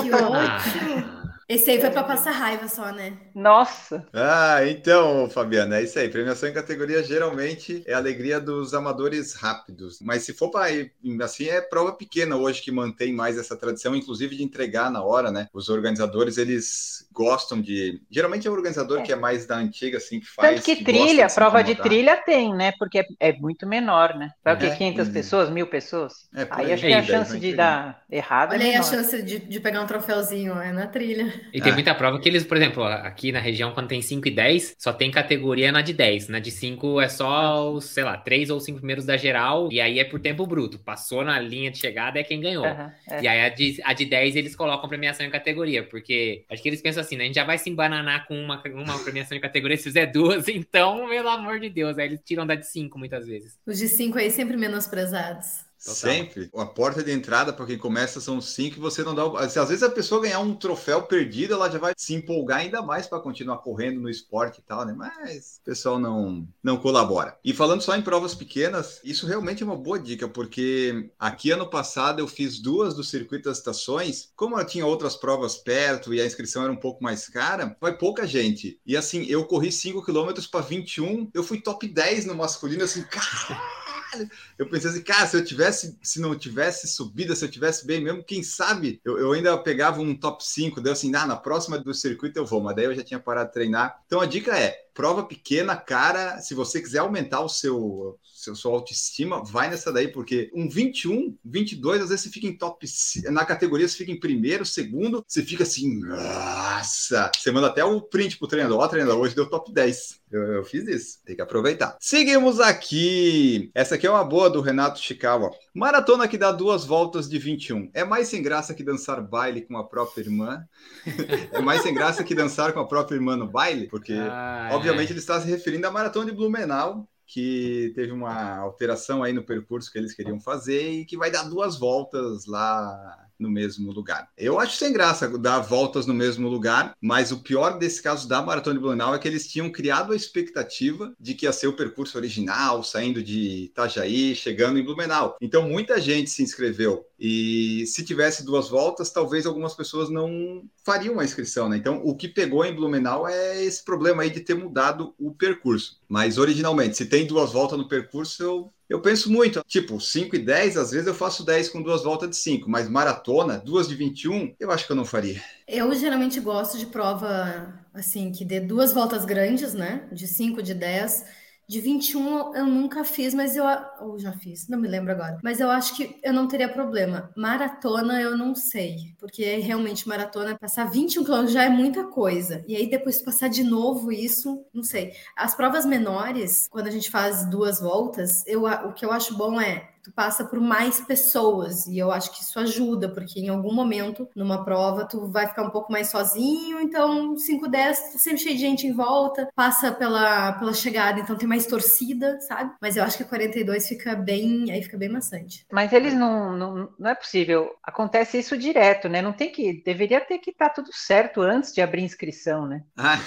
[1.53, 3.17] Esse aí foi pra passar raiva só, né?
[3.35, 6.09] Nossa, Ah, então, Fabiana, é isso aí.
[6.09, 9.99] Premiação em categoria geralmente é a alegria dos amadores rápidos.
[10.01, 13.95] Mas se for para ir assim, é prova pequena hoje que mantém mais essa tradição,
[13.95, 15.47] inclusive de entregar na hora, né?
[15.53, 18.01] Os organizadores, eles gostam de.
[18.11, 19.01] Geralmente é o organizador É.
[19.01, 20.61] que é mais da antiga, assim, que faz.
[20.61, 22.71] tanto que gosta trilha, se prova de trilha tem, né?
[22.73, 24.31] Porque é, é muito menor, né?
[24.43, 24.71] Vai o quê?
[24.71, 24.71] É.
[24.71, 25.13] 500 Hum.
[25.13, 26.13] pessoas, mil pessoas?
[26.33, 28.83] É, Aí acho que a É, chance de dar errado Olha é aí a menor.
[28.83, 31.25] chance de, de pegar um troféuzinho, é na trilha.
[31.53, 31.73] E tem É.
[31.73, 34.93] muita prova que eles, por exemplo, aqui na região, quando tem 5 e 10, só
[34.93, 36.27] tem categoria na de 10.
[36.27, 39.81] Na de 5 é só os, sei lá, 3 ou 5 primeiros da geral, e
[39.81, 40.79] aí é por tempo bruto.
[40.79, 42.65] Passou na linha de chegada é quem ganhou.
[42.65, 43.21] Aham, é.
[43.23, 46.69] E aí a de, a de 10 eles colocam premiação em categoria, porque acho que
[46.69, 47.23] eles pensam assim, né?
[47.23, 50.47] A gente já vai se embananar com uma, uma premiação em categoria se fizer duas,
[50.49, 53.57] então, pelo amor de Deus, aí eles tiram da de 5 muitas vezes.
[53.65, 55.65] Os de cinco aí sempre menosprezados.
[55.83, 55.95] Total.
[55.95, 56.49] Sempre.
[56.55, 59.25] A porta de entrada para quem começa são cinco e você não dá.
[59.25, 62.81] o- Às vezes a pessoa ganhar um troféu perdido, ela já vai se empolgar ainda
[62.83, 64.93] mais para continuar correndo no esporte e tal, né?
[64.95, 67.35] Mas o pessoal não, não colabora.
[67.43, 71.67] E falando só em provas pequenas, isso realmente é uma boa dica, porque aqui ano
[71.67, 74.29] passado eu fiz duas do circuito das estações.
[74.35, 77.97] Como eu tinha outras provas perto e a inscrição era um pouco mais cara, vai
[77.97, 78.79] pouca gente.
[78.85, 83.03] E assim, eu corri 5 km para 21, eu fui top 10 no masculino, assim,
[84.11, 84.29] caralho!
[84.57, 88.03] Eu pensei assim, cara, se eu tivesse, se não tivesse subida, se eu tivesse bem
[88.03, 91.77] mesmo, quem sabe eu, eu ainda pegava um top 5, deu assim, ah, na próxima
[91.77, 94.01] do circuito eu vou, mas daí eu já tinha parado de treinar.
[94.05, 98.71] Então a dica é, prova pequena, cara, se você quiser aumentar o seu, seu sua
[98.71, 102.85] autoestima, vai nessa daí, porque um 21, 22, às vezes você fica em top,
[103.29, 108.01] na categoria você fica em primeiro, segundo, você fica assim, nossa, você manda até o
[108.01, 110.21] print pro treinador, ó, treinador, hoje deu top 10.
[110.31, 111.97] Eu, eu fiz isso, tem que aproveitar.
[111.99, 113.69] Seguimos aqui.
[113.75, 115.51] Essa aqui é uma boa do Renato Chikawa.
[115.73, 117.91] Maratona que dá duas voltas de 21.
[117.93, 120.63] É mais sem graça que dançar baile com a própria irmã.
[121.51, 125.09] é mais sem graça que dançar com a própria irmã no baile, porque Ah, obviamente
[125.09, 125.11] é.
[125.13, 129.91] ele está se referindo à maratona de Blumenau, que teve uma alteração aí no percurso
[129.91, 134.29] que eles queriam fazer e que vai dar duas voltas lá no mesmo lugar.
[134.37, 138.41] Eu acho sem graça dar voltas no mesmo lugar, mas o pior desse caso da
[138.41, 141.75] Maratona de Blumenau é que eles tinham criado a expectativa de que ia ser o
[141.75, 145.35] percurso original, saindo de Itajaí, chegando em Blumenau.
[145.41, 151.19] Então muita gente se inscreveu e se tivesse duas voltas, talvez algumas pessoas não fariam
[151.19, 151.77] a inscrição, né?
[151.77, 155.99] Então o que pegou em Blumenau é esse problema aí de ter mudado o percurso.
[156.07, 160.39] Mas originalmente, se tem duas voltas no percurso, eu eu penso muito, tipo, 5 e
[160.39, 163.95] 10, às vezes eu faço 10 com duas voltas de 5, mas maratona, duas de
[163.95, 165.41] 21, eu acho que eu não faria.
[165.65, 170.09] Eu geralmente gosto de prova assim, que dê duas voltas grandes, né?
[170.11, 171.23] De 5, de 10.
[171.67, 173.63] De 21 eu nunca fiz, mas eu.
[174.01, 175.39] Ou já fiz, não me lembro agora.
[175.43, 177.31] Mas eu acho que eu não teria problema.
[177.35, 179.15] Maratona eu não sei.
[179.17, 182.63] Porque realmente maratona, passar 21 quilômetros já é muita coisa.
[182.67, 185.13] E aí depois passar de novo isso, não sei.
[185.35, 189.59] As provas menores, quando a gente faz duas voltas, eu, o que eu acho bom
[189.59, 193.73] é tu passa por mais pessoas e eu acho que isso ajuda, porque em algum
[193.73, 198.39] momento numa prova tu vai ficar um pouco mais sozinho, então 5, 10, tá sempre
[198.39, 202.73] cheio de gente em volta, passa pela, pela chegada, então tem mais torcida, sabe?
[202.81, 205.65] Mas eu acho que 42 fica bem, aí fica bem maçante.
[205.71, 207.69] Mas eles não, não, não é possível.
[207.83, 209.21] Acontece isso direto, né?
[209.21, 212.83] Não tem que, deveria ter que estar tudo certo antes de abrir inscrição, né?
[212.97, 213.19] Ah,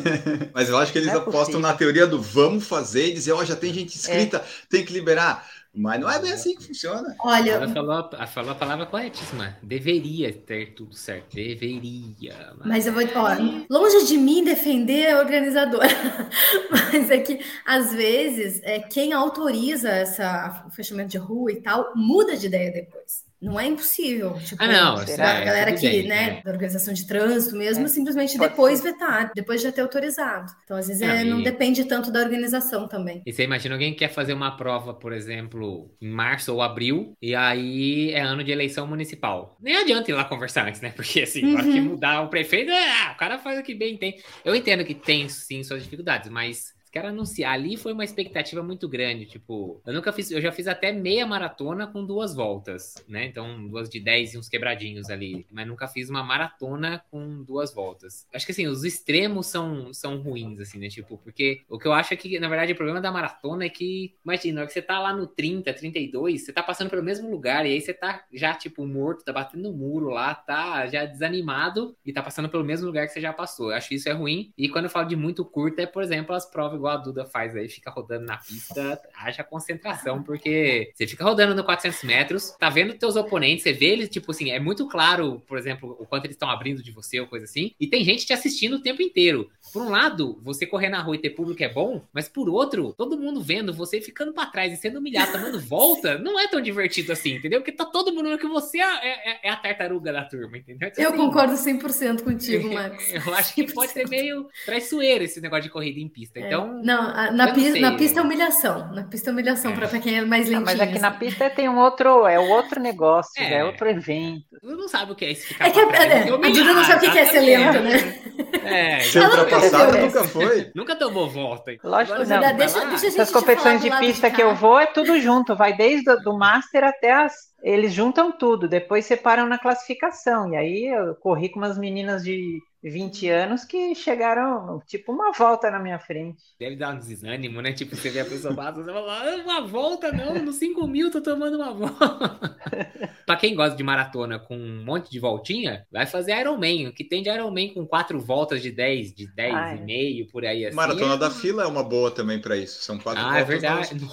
[0.54, 1.60] mas eu acho que eles é apostam possível.
[1.60, 5.46] na teoria do vamos fazer e dizer, ó, já tem gente inscrita, tem que liberar.
[5.72, 7.14] Mas não é bem assim que funciona.
[7.20, 9.56] Olha, Ela falou, ela falou a palavra corretíssima.
[9.62, 11.34] Deveria ter tudo certo.
[11.34, 12.54] Deveria.
[12.64, 13.36] Mas eu vou, ó,
[13.70, 15.86] longe de mim defender a organizadora,
[16.70, 21.92] mas é que às vezes é quem autoriza essa o fechamento de rua e tal
[21.94, 23.29] muda de ideia depois.
[23.40, 24.34] Não é impossível.
[24.40, 25.40] Tipo, Ah, não, a será?
[25.40, 26.42] É, galera tudo que, bem, né, é.
[26.42, 28.92] da organização de trânsito mesmo, É, simplesmente pode depois ser.
[28.92, 30.52] vetar, depois de já ter autorizado.
[30.64, 33.22] Então, às vezes, Não, é, não e- depende tanto da organização também.
[33.24, 37.14] E você imagina alguém que quer fazer uma prova, por exemplo, em março ou abril,
[37.20, 39.56] e aí é ano de eleição municipal.
[39.60, 40.90] Nem adianta ir lá conversar antes, né?
[40.96, 41.82] Porque assim, na hora que Uhum.
[41.82, 44.20] mudar o prefeito, ah, o cara faz o que bem tem.
[44.44, 48.88] Eu entendo que tem sim suas dificuldades, mas quero anunciar ali foi uma expectativa muito
[48.88, 49.26] grande.
[49.26, 53.26] Tipo, eu nunca fiz, eu já fiz até meia maratona com duas voltas, né?
[53.26, 55.46] Então, duas de 10 e uns quebradinhos ali.
[55.50, 58.26] Mas nunca fiz uma maratona com duas voltas.
[58.34, 60.88] Acho que assim, os extremos são, são ruins, assim, né?
[60.88, 63.68] Tipo, porque o que eu acho é que, na verdade, o problema da maratona é
[63.68, 67.02] que, imagina, na hora que você tá lá no 30, 32, você tá passando pelo
[67.02, 70.86] mesmo lugar, e aí você tá já, tipo, morto, tá batendo no muro lá, tá
[70.86, 73.70] já desanimado e tá passando pelo mesmo lugar que você já passou.
[73.70, 74.52] Eu acho que isso é ruim.
[74.56, 77.24] E quando eu falo de muito curto, é, por exemplo, as provas igual a Duda
[77.24, 82.50] faz aí, fica rodando na pista, haja concentração, porque você fica rodando no 400 metros,
[82.58, 86.06] tá vendo teus oponentes, você vê eles, tipo assim, é muito claro, por exemplo, o
[86.06, 88.82] quanto eles estão abrindo de você ou coisa assim, e tem gente te assistindo o
[88.82, 89.50] tempo inteiro.
[89.72, 92.92] Por um lado, você correr na rua e ter público é bom, mas por outro,
[92.96, 96.60] todo mundo vendo você ficando pra trás e sendo humilhado, tomando volta, não é tão
[96.60, 97.60] divertido assim, entendeu?
[97.60, 100.88] Porque tá todo mundo vendo que você é, é- é a tartaruga da turma, entendeu?
[100.88, 103.04] Então, Eu assim, concordo 100% contigo, Marcos.
[103.12, 106.40] Eu acho que pode ser meio traiçoeiro esse negócio de corrida em pista.
[106.40, 106.82] Então, É.
[106.84, 108.92] Não, a- na, pista, na pista é humilhação.
[108.94, 109.74] Na pista é humilhação, É.
[109.74, 110.78] pra quem é mais Não, lentinho.
[110.78, 111.18] mas aqui na assim.
[111.18, 113.54] pista tem um outro, é outro negócio, É.
[113.58, 114.44] é outro evento.
[114.60, 116.72] tu não sabe o que é esse ficar É que pra trás, é, a Duda
[116.74, 118.20] não sabe o que que é ser lento, né?
[118.64, 120.28] É, Ser Ela nunca ultrapassado fez nunca essa.
[120.28, 120.70] foi.
[120.74, 121.72] nunca tomou volta.
[121.82, 122.40] Lógico que não.
[122.56, 125.72] Deixa- deixa a Essas competições de pista de que eu vou é tudo junto, vai
[125.76, 127.32] desde o do Master até as.
[127.62, 130.52] Eles juntam tudo, depois separam na classificação.
[130.52, 135.70] E aí eu corri com umas meninas de 20 anos que chegaram, tipo, uma volta
[135.70, 136.42] na minha frente.
[136.58, 137.72] Deve dar um desânimo, né?
[137.72, 141.10] Tipo, você vê a pessoa passa, você fala, ah, uma volta não, no 5 mil
[141.10, 142.58] tô tomando uma volta.
[143.26, 146.88] pra quem gosta de maratona com um monte de voltinha, vai fazer Ironman.
[146.88, 149.82] O que tem de Ironman com quatro voltas de 10, de 10 Ah, e é.
[149.82, 150.76] meio, por aí assim.
[150.76, 152.82] Maratona é- da fila é uma boa também para isso.
[152.82, 154.04] São quatro Ah, é voltas na verdade.
[154.04, 154.10] USP.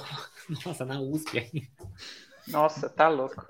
[0.66, 1.64] Nossa, na USP aí.
[2.48, 3.46] Nossa, tá louco.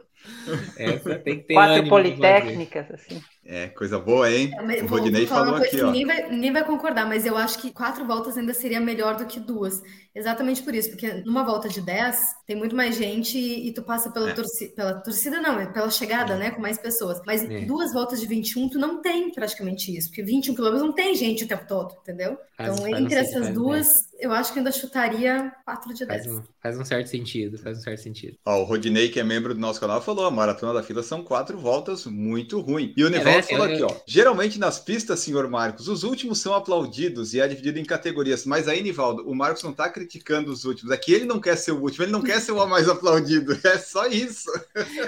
[0.76, 3.22] Essa tem que ter Quatro politécnicas, assim.
[3.50, 4.52] É, coisa boa, hein?
[4.54, 5.88] É, O vou- Rodinei vou falar falou uma coisa aqui, que ó.
[5.92, 9.26] Ninguém vai, ninguém vai concordar, mas eu acho que quatro voltas ainda seria melhor do
[9.26, 9.82] que duas.
[10.14, 13.84] Exatamente por isso, porque numa volta de 10 tem muito mais gente e, e tu
[13.84, 14.34] passa pela, É.
[14.34, 16.50] torci- pela torcida, não, é pela chegada, né?
[16.52, 17.22] Com mais pessoas.
[17.26, 17.62] Mas É.
[17.62, 21.44] duas voltas de 21, tu não tem praticamente isso, porque 21 quilômetros não tem gente
[21.44, 22.36] o tempo todo, entendeu?
[22.58, 23.88] Faz- então, faz um entre sentido, essas duas,
[24.20, 26.26] eu acho que ainda chutaria 4 de 10.
[26.26, 28.38] Faz um, faz um certo sentido, faz um certo sentido.
[28.44, 31.24] Ó, o Rodinei, que é membro do nosso canal, falou: a maratona da fila são
[31.24, 32.92] quatro voltas, muito ruim.
[32.98, 33.10] E o
[33.46, 33.58] Nivaldo né?
[33.58, 34.02] falou Eu- aqui, ó.
[34.06, 38.46] Geralmente nas pistas, senhor Marcos, os últimos são aplaudidos e é dividido em categorias.
[38.46, 40.92] Mas aí, Nivaldo, o Marcos não tá criticando os últimos.
[40.92, 43.58] É que ele não quer ser o último, ele não quer ser o mais aplaudido.
[43.68, 44.50] É só isso.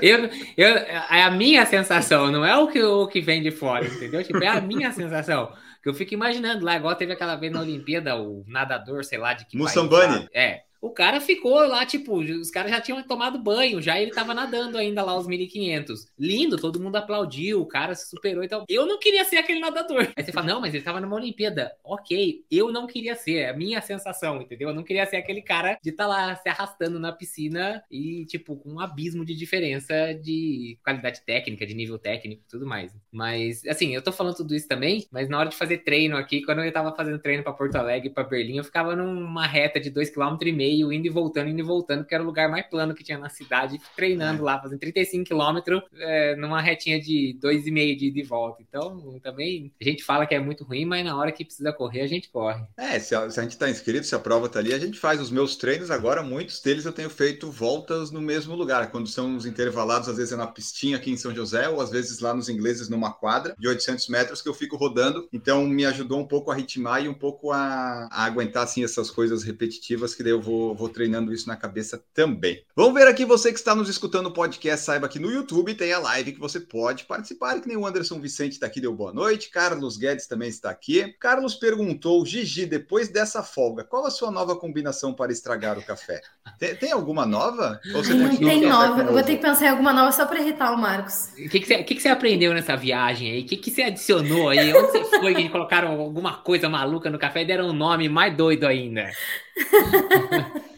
[0.02, 3.86] Eu, eu, é a minha sensação, não é o que, o que vem de fora,
[3.86, 4.24] entendeu?
[4.24, 5.52] Tipo, é a minha sensação.
[5.82, 9.34] Que eu fico imaginando lá, igual teve aquela vez na Olimpíada, o nadador, sei lá,
[9.34, 10.24] de que país Mussambani.
[10.24, 10.28] lá.
[10.34, 10.64] É.
[10.82, 14.78] O cara ficou lá, tipo, os caras já tinham tomado banho, já ele tava nadando
[14.78, 16.08] ainda lá os 1500.
[16.18, 18.66] Lindo, todo mundo aplaudiu, o cara se superou e tal.
[18.70, 20.12] Eu não queria ser aquele nadador.
[20.16, 21.76] Aí você fala, não, mas ele tava numa Olimpíada.
[21.84, 24.70] Ok, eu não queria ser, é a minha sensação, entendeu?
[24.70, 28.56] Eu não queria ser aquele cara de estar lá se arrastando na piscina e, tipo,
[28.56, 32.94] com um abismo de diferença de qualidade técnica, de nível técnico e tudo mais.
[33.12, 36.42] Mas, assim, eu tô falando tudo isso também, mas na hora de fazer treino aqui,
[36.44, 39.92] quando eu tava fazendo treino pra Porto Alegre pra Berlim, eu ficava numa reta de
[39.92, 43.04] 2,5 km, indo e voltando, indo e voltando, que era o lugar mais plano que
[43.04, 48.20] tinha na cidade, treinando lá, fazendo 35 km é, numa retinha de 2,5 de ida
[48.20, 48.62] e volta.
[48.62, 52.02] Então, também, a gente fala que é muito ruim, mas na hora que precisa correr,
[52.02, 52.64] a gente corre.
[52.78, 55.00] É, se a, se a gente tá inscrito, se a prova tá ali, a gente
[55.00, 55.92] faz os meus treinos.
[55.92, 58.92] Agora, muitos deles eu tenho feito voltas no mesmo lugar.
[58.92, 61.90] Quando são os intervalados, às vezes é na pistinha aqui em São José, ou às
[61.90, 65.28] vezes lá nos ingleses numa quadra de 800 metros que eu fico rodando.
[65.32, 69.10] Então, me ajudou um pouco a ritmar e um pouco a, a aguentar, assim, essas
[69.10, 72.64] coisas repetitivas, que daí eu vou, vou treinando isso na cabeça também.
[72.76, 75.94] Vamos ver aqui, você que está nos escutando o podcast, saiba que no YouTube tem
[75.94, 79.14] a live que você pode participar, que nem o Anderson Vicente está aqui, deu boa
[79.14, 79.50] noite.
[79.50, 81.16] Carlos Guedes também está aqui.
[81.20, 86.22] Carlos perguntou, Gigi, depois dessa folga, qual a sua nova combinação para estragar o café?
[86.58, 87.80] Tem, tem alguma nova?
[87.96, 89.04] Ou você Ai, tem nova.
[89.04, 91.30] Eu vou ter que pensar em alguma nova só pra irritar o Marcos.
[91.34, 93.42] O que, que, você, o que, que você aprendeu nessa viagem aí?
[93.42, 94.74] O que, que você adicionou aí?
[94.74, 98.36] Onde você foi que colocaram alguma coisa maluca no café e deram um nome mais
[98.36, 99.10] doido ainda?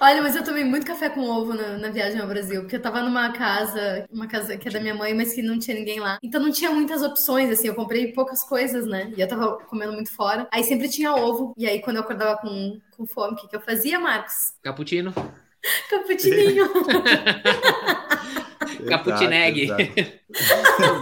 [0.00, 2.82] Olha, mas eu tomei muito café com ovo na, na viagem ao Brasil, porque eu
[2.82, 5.98] tava numa casa, uma casa que é da minha mãe, mas que não tinha ninguém
[5.98, 6.18] lá.
[6.22, 9.12] Então não tinha muitas opções, assim, eu comprei poucas coisas, né?
[9.16, 10.46] E eu tava comendo muito fora.
[10.52, 11.52] Aí sempre tinha ovo.
[11.56, 14.52] E aí, quando eu acordava com, com fome, o que, que eu fazia, Marcos?
[14.62, 15.12] Cappuccino?
[15.90, 16.68] Caputininho.
[18.88, 19.68] Caputineg.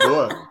[0.08, 0.45] Boa.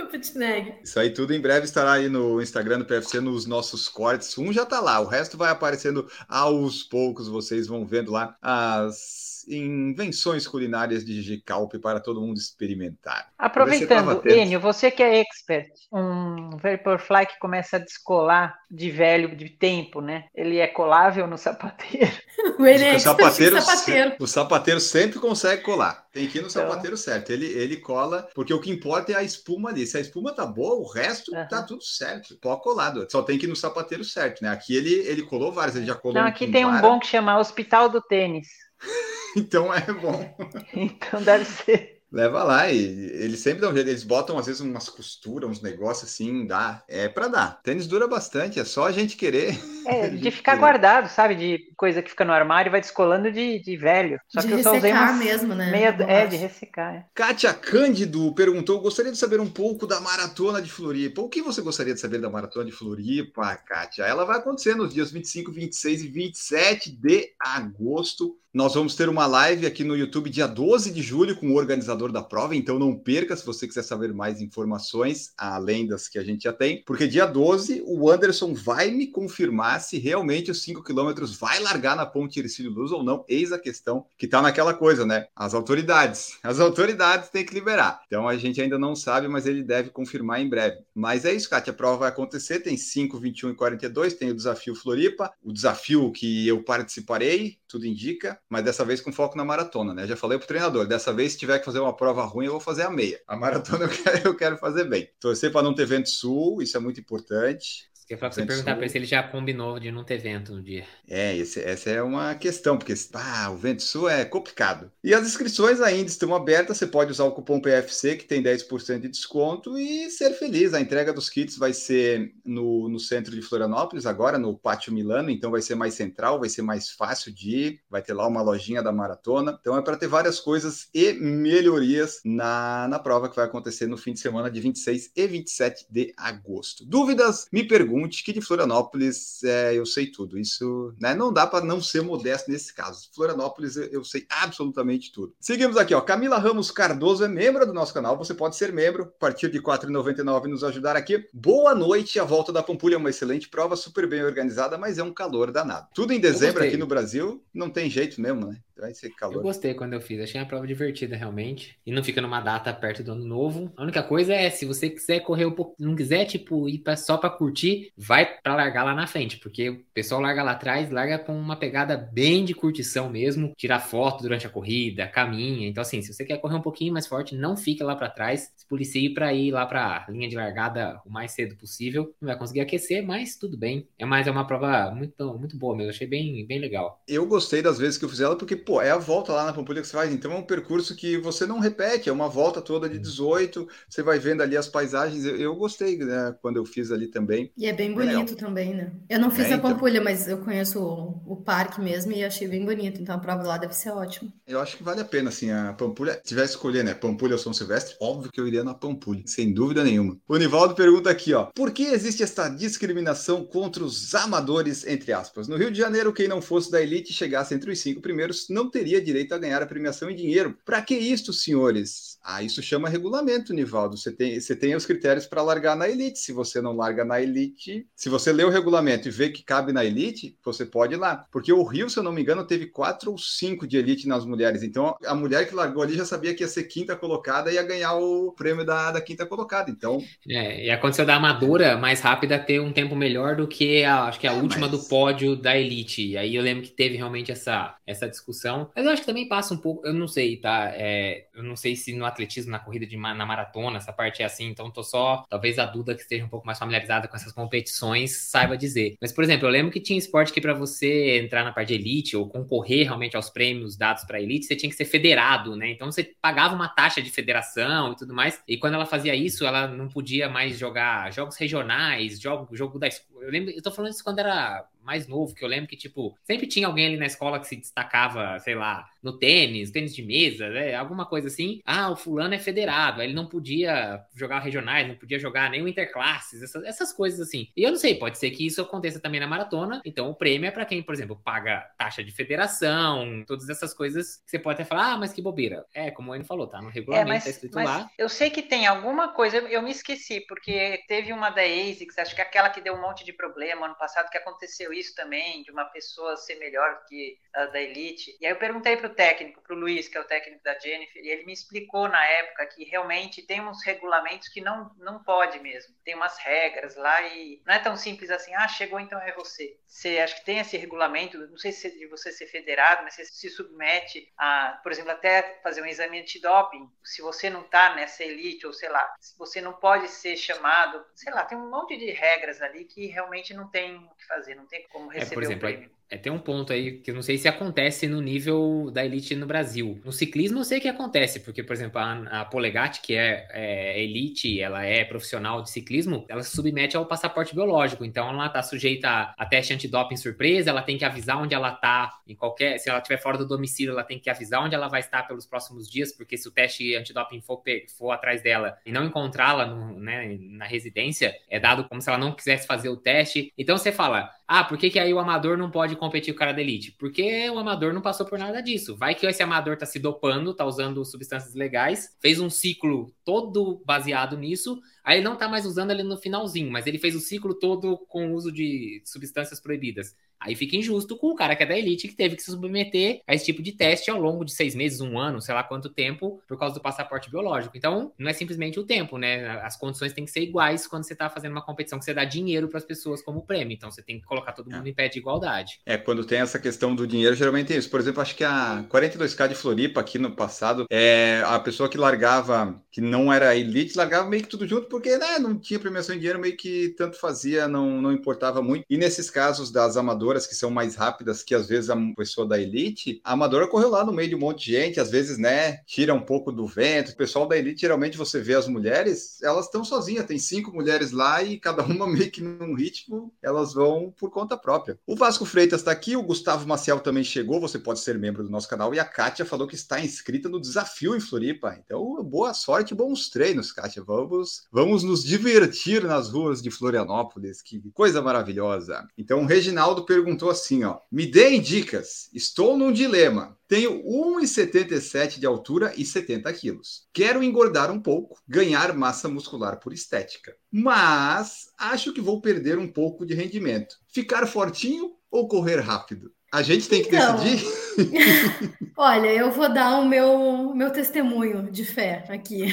[0.04, 0.74] O Putneg.
[0.82, 4.36] Isso aí tudo em breve estará aí no Instagram do PFC nos nossos cortes.
[4.38, 7.28] Um já tá lá, o resto vai aparecendo aos poucos.
[7.28, 13.30] Vocês vão vendo lá as invenções culinárias de Gicalpe para todo mundo experimentar.
[13.38, 14.22] Aproveitando.
[14.28, 20.00] Enio, você que é expert, um Vaporfly que começa a descolar de velho, de tempo,
[20.00, 20.24] né?
[20.34, 22.10] Ele é colável no sapateiro.
[22.58, 24.16] O é o, sapateiro, sapateiro.
[24.18, 26.06] o sapateiro sempre consegue colar.
[26.12, 26.62] Tem que ir no Então.
[26.62, 27.30] sapateiro certo.
[27.30, 29.86] Ele, ele cola, porque o que importa é a espuma ali.
[29.86, 31.46] Se a espuma tá boa, o resto Aham.
[31.48, 32.36] tá tudo certo.
[32.40, 33.06] Pó colado.
[33.10, 34.48] Só tem que ir no sapateiro certo, né?
[34.50, 36.82] Aqui ele, ele colou vários, ele já colou Não, um aqui com tem um vara,
[36.82, 38.48] bom que chama Hospital do Tênis.
[39.36, 40.34] Então é bom.
[40.74, 41.99] Então deve ser.
[42.12, 43.88] Leva lá e eles sempre dão jeito.
[43.88, 46.82] Eles botam às vezes umas costuras, uns negócios assim, dá.
[46.88, 47.60] É pra dar.
[47.62, 49.58] Tênis dura bastante, é só a gente querer.
[49.86, 50.60] É, De de ficar querer.
[50.60, 51.34] guardado, sabe?
[51.34, 54.20] De coisa que fica no armário e vai descolando de, de velho.
[54.28, 55.70] Só De que eu só usei ressecar umas mesmo, né?
[55.70, 56.94] meia, é, de ressecar.
[56.94, 57.06] é.
[57.14, 61.22] Kátia Cândido perguntou: gostaria de saber um pouco da maratona de Floripa.
[61.22, 64.02] O que você gostaria de saber da maratona de Floripa, Kátia?
[64.04, 68.36] Ela vai acontecer nos dias 25, 26 e 27 de agosto.
[68.52, 71.99] Nós vamos ter uma live aqui no YouTube dia 12 de julho com o organizador
[72.08, 76.24] da prova, então não perca se você quiser saber mais informações, além das que a
[76.24, 80.82] gente já tem, porque dia 12 o Anderson vai me confirmar se realmente os 5
[80.82, 83.24] quilômetros vai largar na ponte Ercílio Luz ou não.
[83.28, 85.26] Eis a questão que tá naquela coisa, né?
[85.34, 86.38] As autoridades.
[86.42, 88.02] As autoridades têm que liberar.
[88.06, 90.78] Então a gente ainda não sabe, mas ele deve confirmar em breve.
[90.94, 91.72] Mas é isso, Kátia.
[91.72, 92.60] A prova vai acontecer.
[92.60, 94.14] Tem 5, 21 e 42.
[94.14, 99.12] Tem o desafio Floripa, o desafio que eu participarei, tudo indica, mas dessa vez com
[99.12, 100.06] foco na maratona, né?
[100.06, 102.60] Já falei pro treinador, dessa vez se tiver que fazer uma prova ruim, eu vou
[102.60, 103.20] fazer a meia.
[103.26, 105.08] A maratona eu quero, eu quero fazer bem.
[105.20, 107.89] Torcer para não ter vento sul, isso é muito importante.
[108.10, 110.52] Quer falar pra você perguntar pra ele se ele já combinou de não ter vento
[110.52, 110.84] no dia.
[111.08, 114.90] É, esse- essa é uma questão, porque ah, o Vento Sul é complicado.
[115.02, 119.02] E as inscrições ainda estão abertas, você pode usar o cupom PFC, que tem 10%
[119.02, 120.74] de desconto, e ser feliz.
[120.74, 125.30] A entrega dos kits vai ser no, no centro de Florianópolis, agora no Pátio Milano,
[125.30, 128.42] então vai ser mais central, vai ser mais fácil de ir, vai ter lá uma
[128.42, 129.56] lojinha da maratona.
[129.60, 133.96] Então é para ter várias coisas e melhorias na, na prova que vai acontecer no
[133.96, 136.84] fim de semana de 26 e 27 de agosto.
[136.84, 137.46] Dúvidas?
[137.52, 137.62] Me
[138.00, 140.38] pergunte, que de Florianópolis é, eu sei tudo.
[140.38, 143.08] Isso né, não dá para não ser modesto nesse caso.
[143.14, 145.34] Florianópolis eu, eu sei absolutamente tudo.
[145.40, 146.00] Seguimos aqui, ó.
[146.00, 148.16] Camila Ramos Cardoso é membro do nosso canal.
[148.16, 151.26] Você pode ser membro a partir de R$ 4,99 e nos ajudar aqui.
[151.32, 152.18] Boa noite.
[152.18, 155.50] A volta da Pampulha é uma excelente prova, super bem organizada, mas é um calor
[155.50, 155.88] danado.
[155.94, 158.58] Tudo em dezembro aqui no Brasil não tem jeito mesmo, né?
[158.80, 159.42] Vai ser Eu calor.
[159.42, 161.78] gostei quando eu fiz, achei a prova divertida realmente.
[161.84, 163.70] E não fica numa data perto do ano novo.
[163.76, 166.96] A única coisa é, se você quiser correr um pouco, não quiser, tipo, ir pra,
[166.96, 170.90] só pra curtir, vai pra largar lá na frente, porque o pessoal larga lá atrás,
[170.90, 175.68] larga com uma pegada bem de curtição mesmo, tirar foto durante a corrida, caminha.
[175.68, 178.52] Então, assim, se você quer correr um pouquinho mais forte, não fica lá pra trás,
[178.56, 182.14] se policie pra ir lá pra linha de largada o mais cedo possível.
[182.20, 183.88] Não vai conseguir aquecer, mas tudo bem.
[183.98, 187.02] É mais é uma prova muito, muito boa mesmo, achei bem, bem legal.
[187.06, 189.52] Eu gostei das vezes que eu fiz ela, porque, pô, é a volta lá na
[189.52, 190.12] Pampulha que você faz.
[190.12, 194.02] Então é um percurso que você não repete, é uma volta toda de 18, você
[194.02, 195.24] vai vendo ali as paisagens.
[195.24, 197.50] Eu, eu gostei, né, quando eu fiz ali também.
[197.56, 198.92] E é bem bonito também, né?
[199.08, 199.70] Eu não fiz É, a então.
[199.74, 203.00] Pampulha, mas eu conheço o, o parque mesmo e achei bem bonito.
[203.00, 204.32] Então a prova lá deve ser ótima.
[204.46, 206.14] Eu acho que vale a pena, assim, a Pampulha.
[206.14, 209.52] Se tivesse escolher, né, Pampulha ou São Silvestre, óbvio que eu iria na Pampulha, sem
[209.52, 210.18] dúvida nenhuma.
[210.26, 215.46] O Nivaldo pergunta aqui, ó, por que existe essa discriminação contra os amadores, entre aspas?
[215.46, 218.48] No Rio de Janeiro, quem não fosse da elite e chegasse entre os cinco primeiros
[218.50, 220.56] não teria direito a ganhar a premiação em dinheiro.
[220.64, 222.09] Pra que isto, senhores?
[222.22, 223.96] Ah, isso chama regulamento, Nivaldo.
[223.96, 226.18] Você tem, você tem os critérios para largar na elite.
[226.18, 229.72] Se você não larga na elite, se você lê o regulamento e vê que cabe
[229.72, 231.24] na elite, você pode ir lá.
[231.32, 234.24] Porque o Rio, se eu não me engano, teve quatro ou cinco de elite nas
[234.26, 234.62] mulheres.
[234.62, 237.62] Então, a mulher que largou ali já sabia que ia ser quinta colocada e ia
[237.62, 239.70] ganhar o prêmio da, da quinta colocada.
[239.70, 244.04] Então, É, e aconteceu da amadora mais rápida ter um tempo melhor do que a,
[244.04, 246.06] acho que a É, última mas- do pódio da elite.
[246.08, 248.70] E aí eu lembro que teve realmente essa, essa discussão.
[248.76, 250.70] Mas eu acho que também passa um pouco, eu não sei, tá?
[250.74, 254.26] É, eu não sei se no atletismo, na corrida de na maratona, essa parte é
[254.26, 257.32] assim, então tô só, talvez a Duda que esteja um pouco mais familiarizada com essas
[257.32, 258.96] competições saiba dizer.
[259.00, 261.74] Mas, por exemplo, eu lembro que tinha esporte que para você entrar na parte de
[261.74, 265.70] elite ou concorrer realmente aos prêmios dados para elite, você tinha que ser federado, né?
[265.70, 268.42] Então você pagava uma taxa de federação e tudo mais.
[268.46, 272.88] E quando ela fazia isso, ela não podia mais jogar jogos regionais, jogo, jogo da
[272.88, 273.24] escola.
[273.24, 276.18] Eu lembro, eu tô falando isso quando era mais novo, que eu lembro que, tipo,
[276.24, 280.02] sempre tinha alguém ali na escola que se destacava, sei lá, no tênis, tênis de
[280.02, 280.74] mesa, né?
[280.74, 281.60] alguma coisa assim.
[281.64, 285.62] Ah, o fulano é federado, aí ele não podia jogar regionais, não podia jogar nem
[285.62, 287.46] o interclasses, essas, essas coisas assim.
[287.56, 290.48] E eu não sei, pode ser que isso aconteça também na maratona, então o prêmio
[290.48, 294.60] é para quem, por exemplo, paga taxa de federação, todas essas coisas que você pode
[294.60, 295.64] até falar, ah, mas que bobeira.
[295.72, 297.88] É, como o Enio falou, tá no regulamento, é, mas, tá escrito lá.
[297.96, 302.14] Eu sei que tem alguma coisa, eu me esqueci, porque teve uma da ASICS, acho
[302.14, 305.42] que é aquela que deu um monte de problema ano passado, que aconteceu isso também,
[305.42, 308.16] de uma pessoa ser melhor que a da Elite.
[308.20, 311.08] E aí eu perguntei pro técnico, pro Luiz, que é o técnico da Jennifer, e
[311.08, 315.74] ele me explicou na época que realmente tem uns regulamentos que não, não pode mesmo.
[315.84, 319.56] Tem umas regras lá e não é tão simples assim, ah, chegou então é você.
[319.66, 322.94] Você acha que tem esse regulamento, não sei se é de você ser federado, mas
[322.94, 326.68] você se submete a, por exemplo, até fazer um exame antidoping.
[326.84, 331.12] Se você não está nessa elite, ou sei lá, você não pode ser chamado, sei
[331.12, 334.46] lá, tem um monte de regras ali que realmente não tem o que fazer, não
[334.46, 335.70] tem como receber é, por exemplo, o prêmio.
[335.90, 339.16] É, tem um ponto aí que eu não sei se acontece no nível da elite
[339.16, 339.80] no Brasil.
[339.84, 343.82] No ciclismo eu sei que acontece, porque, por exemplo, a, a Polegatti, que é, é,
[343.82, 347.84] elite, ela é profissional de ciclismo, ela se submete ao passaporte biológico.
[347.84, 351.90] Então ela está sujeita a, teste antidoping surpresa, ela tem que avisar onde ela está
[352.06, 352.58] em qualquer.
[352.58, 355.26] Se ela estiver fora do domicílio, ela tem que avisar onde ela vai estar pelos
[355.26, 357.42] próximos dias, porque se o teste antidoping for,
[357.76, 362.12] for atrás dela e não encontrá-la né, na residência, é dado como se ela não
[362.12, 363.32] quisesse fazer o teste.
[363.36, 366.18] Então você fala, ah, por que, que aí o amador não pode competir com o
[366.18, 366.72] cara da elite?
[366.72, 368.76] Porque o amador não passou por nada disso.
[368.76, 373.62] Vai que esse amador tá se dopando, tá usando substâncias legais, fez um ciclo todo
[373.64, 377.00] baseado nisso, aí ele não tá mais usando ele no finalzinho, mas ele fez o
[377.00, 379.96] ciclo todo com o uso de substâncias proibidas.
[380.20, 383.00] Aí fica injusto com o cara que é da elite que teve que se submeter
[383.06, 385.68] a esse tipo de teste ao longo de seis meses, um ano, sei lá quanto
[385.68, 387.56] tempo, por causa do passaporte biológico.
[387.56, 389.40] Então, não é simplesmente o tempo, né?
[389.40, 392.04] As condições têm que ser iguais quando você está fazendo uma competição que você dá
[392.04, 393.54] dinheiro para as pessoas como prêmio.
[393.54, 394.70] Então, você tem que colocar todo mundo é.
[394.70, 395.60] em pé de igualdade.
[395.64, 397.70] É, quando tem essa questão do dinheiro, geralmente é isso.
[397.70, 401.78] Por exemplo, acho que a 42K de Floripa aqui no passado, é a pessoa que
[401.78, 405.94] largava, que não era elite, largava meio que tudo junto, porque né, não tinha premiação
[405.94, 408.64] em dinheiro, meio que tanto fazia, não, não importava muito.
[408.68, 412.26] E nesses casos das amadoras, amadoras que são mais rápidas que às vezes a pessoa
[412.26, 415.18] da elite, a amadora correu lá no meio de um monte de gente, às vezes,
[415.18, 416.90] né, tira um pouco do vento.
[416.90, 420.90] O pessoal da elite, geralmente você vê as mulheres, elas estão sozinhas, tem cinco mulheres
[420.90, 424.78] lá e cada uma meio que num ritmo, elas vão por conta própria.
[424.86, 428.30] O Vasco Freitas está aqui, o Gustavo Maciel também chegou, você pode ser membro do
[428.30, 431.56] nosso canal, e a Kátia falou que está inscrita no desafio em Floripa.
[431.64, 433.82] Então, boa sorte bons treinos, Kátia.
[433.82, 438.86] Vamos, vamos nos divertir nas ruas de Florianópolis, que coisa maravilhosa.
[438.96, 442.08] Então, o Reginaldo perguntou perguntou assim, ó: "Me deem dicas.
[442.14, 443.36] Estou num dilema.
[443.46, 446.86] Tenho 1,77 de altura e 70 quilos.
[446.92, 450.34] Quero engordar um pouco, ganhar massa muscular por estética.
[450.50, 453.76] Mas acho que vou perder um pouco de rendimento.
[453.92, 456.12] Ficar fortinho ou correr rápido?
[456.32, 457.44] A gente tem que então, decidir.
[458.76, 462.46] olha, eu vou dar o meu, meu testemunho de fé aqui.